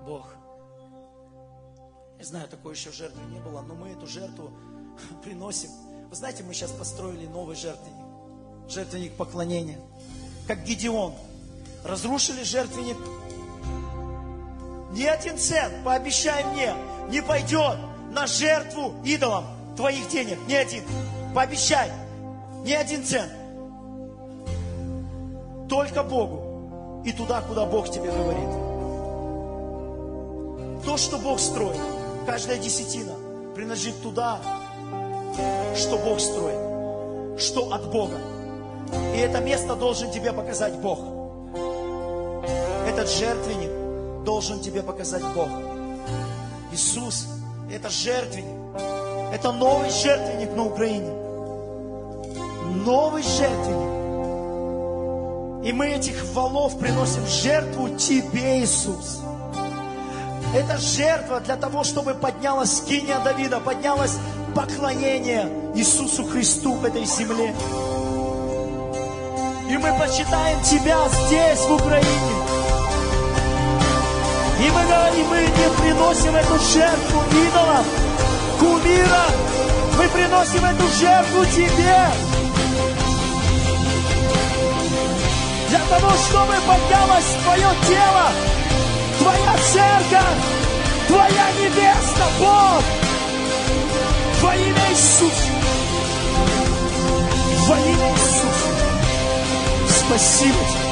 [0.05, 0.35] Бог,
[2.19, 4.51] я знаю, такой еще жертвы не было, но мы эту жертву
[5.23, 5.71] приносим.
[6.09, 8.05] Вы знаете, мы сейчас построили новый жертвенник.
[8.69, 9.79] Жертвенник поклонения.
[10.47, 11.15] Как Гедеон.
[11.83, 12.97] Разрушили жертвенник.
[14.91, 16.73] Ни один цент, пообещай мне,
[17.09, 17.77] не пойдет
[18.11, 19.45] на жертву идолам
[19.75, 20.37] твоих денег.
[20.47, 20.83] Ни один.
[21.33, 21.91] Пообещай.
[22.63, 23.44] Ни один цент.
[25.69, 27.01] Только Богу.
[27.05, 28.49] И туда, куда Бог тебе говорит.
[30.85, 31.81] То, что Бог строит,
[32.25, 33.13] каждая десятина
[33.55, 34.39] принадлежит туда,
[35.75, 38.17] что Бог строит, что от Бога.
[39.15, 40.99] И это место должен тебе показать Бог.
[42.87, 45.49] Этот жертвенник должен тебе показать Бог.
[46.71, 47.27] Иисус,
[47.71, 48.55] это жертвенник.
[49.33, 51.13] Это новый жертвенник на Украине.
[52.85, 53.94] Новый жертвенник.
[55.65, 59.21] И мы этих валов приносим в жертву Тебе, Иисус.
[60.53, 64.13] Это жертва для того, чтобы поднялась скиния Давида, поднялось
[64.53, 67.55] поклонение Иисусу Христу в этой земле.
[69.67, 72.35] И мы почитаем Тебя здесь, в Украине.
[74.59, 77.85] И мы говорим, мы не приносим эту жертву идолам,
[78.59, 79.31] кумирам.
[79.97, 82.44] Мы приносим эту жертву Тебе.
[85.75, 88.31] Для того, чтобы поднялось Твое тело,
[89.19, 90.39] Твоя церковь,
[91.07, 92.83] Твоя невеста, Бог.
[94.41, 95.51] Во имя Иисуса.
[97.67, 98.69] Во имя Иисуса.
[99.89, 100.84] Спасибо Тебе.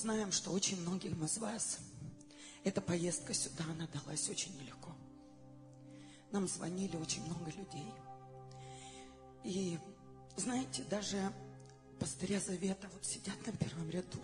[0.00, 1.78] Знаем, что очень многим из вас
[2.64, 4.90] эта поездка сюда, она далась очень нелегко.
[6.32, 7.92] Нам звонили очень много людей.
[9.44, 9.78] И
[10.36, 11.32] знаете, даже
[11.98, 14.18] пастыря Завета вот сидят на первом ряду.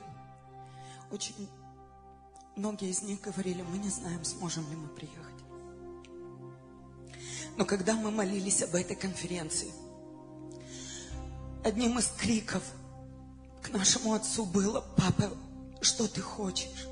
[1.11, 1.49] Очень
[2.57, 5.35] многие из них говорили, мы не знаем, сможем ли мы приехать.
[7.57, 9.71] Но когда мы молились об этой конференции,
[11.65, 12.63] одним из криков
[13.63, 15.33] к нашему отцу было, папа,
[15.87, 16.89] что ты хочешь?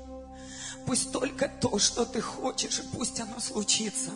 [0.85, 4.11] Пусть только то, что ты хочешь, и пусть оно случится.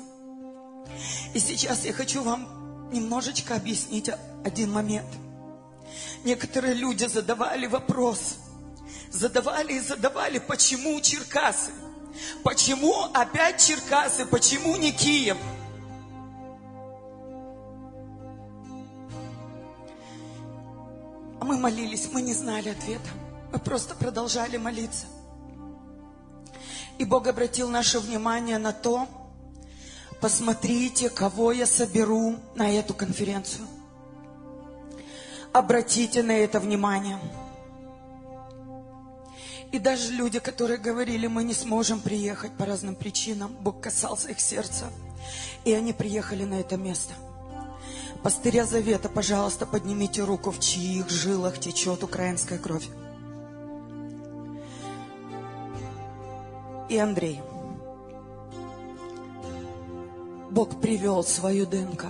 [1.34, 4.10] И сейчас я хочу вам немножечко объяснить
[4.43, 5.07] один момент.
[6.23, 8.38] Некоторые люди задавали вопрос,
[9.11, 11.72] задавали и задавали, почему Черкасы?
[12.43, 14.26] Почему опять Черкасы?
[14.26, 15.38] Почему не Киев?
[21.39, 23.10] А мы молились, мы не знали ответа.
[23.51, 25.05] Мы просто продолжали молиться.
[26.97, 29.07] И Бог обратил наше внимание на то,
[30.19, 33.65] посмотрите, кого я соберу на эту конференцию.
[35.53, 37.19] Обратите на это внимание.
[39.71, 44.39] И даже люди, которые говорили, мы не сможем приехать по разным причинам, Бог касался их
[44.39, 44.88] сердца.
[45.63, 47.13] И они приехали на это место.
[48.23, 52.88] Пастыря Завета, пожалуйста, поднимите руку, в чьих жилах течет украинская кровь.
[56.90, 57.40] И Андрей.
[60.49, 62.06] Бог привел свою ДНК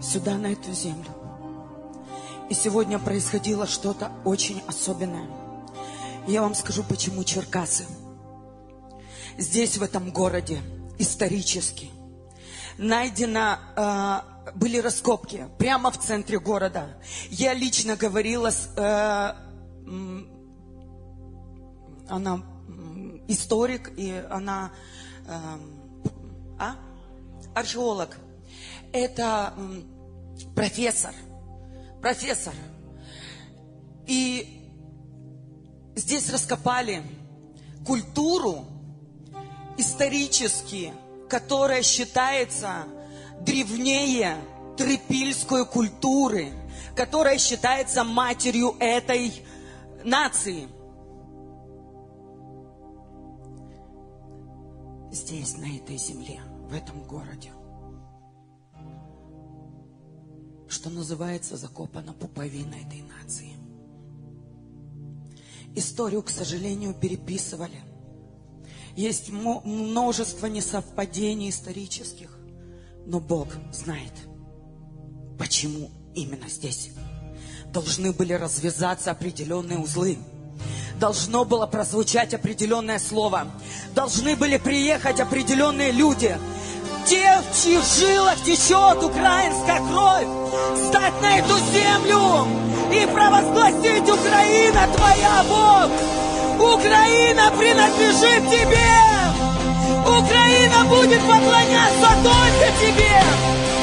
[0.00, 1.10] сюда, на эту землю.
[2.48, 5.26] И сегодня происходило что-то очень особенное.
[6.28, 7.86] Я вам скажу, почему Черкасы.
[9.36, 10.60] Здесь, в этом городе,
[10.98, 11.90] исторически,
[12.78, 14.20] найдено, э,
[14.54, 16.96] были раскопки прямо в центре города.
[17.30, 19.32] Я лично говорила с, э,
[22.08, 22.42] она
[23.28, 24.72] историк, и она
[25.26, 25.38] э,
[26.58, 26.74] а?
[27.54, 28.16] археолог.
[28.92, 29.54] Это
[30.54, 31.14] профессор–
[32.00, 32.54] профессор.
[34.06, 34.70] И
[35.96, 37.02] здесь раскопали
[37.86, 38.66] культуру
[39.76, 40.92] исторически,
[41.28, 42.84] которая считается
[43.40, 44.36] древнее
[44.76, 46.52] трипильской культуры,
[46.96, 49.42] которая считается матерью этой
[50.04, 50.68] нации.
[55.18, 56.40] Здесь, на этой земле,
[56.70, 57.52] в этом городе.
[60.68, 63.54] что называется, закопана пуповина этой нации.
[65.74, 67.80] Историю, к сожалению, переписывали.
[68.96, 72.38] Есть множество несовпадений исторических.
[73.06, 74.12] Но Бог знает,
[75.38, 76.90] почему именно здесь
[77.72, 80.18] должны были развязаться определенные узлы.
[80.98, 83.46] Должно было прозвучать определенное слово.
[83.94, 86.36] Должны были приехать определенные люди–
[87.08, 90.26] те, в чьих жилах течет украинская кровь,
[90.88, 92.46] стать на эту землю
[92.92, 95.90] и провозгласить Украина твоя, Бог!
[96.76, 98.88] Украина принадлежит тебе!
[100.02, 103.77] Украина будет поклоняться только тебе!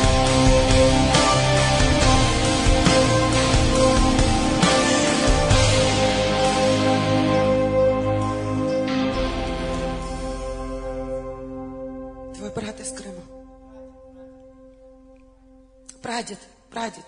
[16.06, 16.38] Прадед,
[16.69, 17.03] прадед.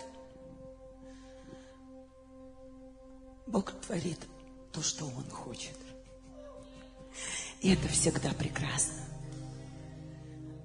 [3.45, 4.17] Бог творит
[4.71, 5.77] то, что Он хочет.
[7.61, 8.97] И это всегда прекрасно.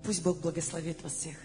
[0.03, 1.37] Пусть Бог благословит вас всех.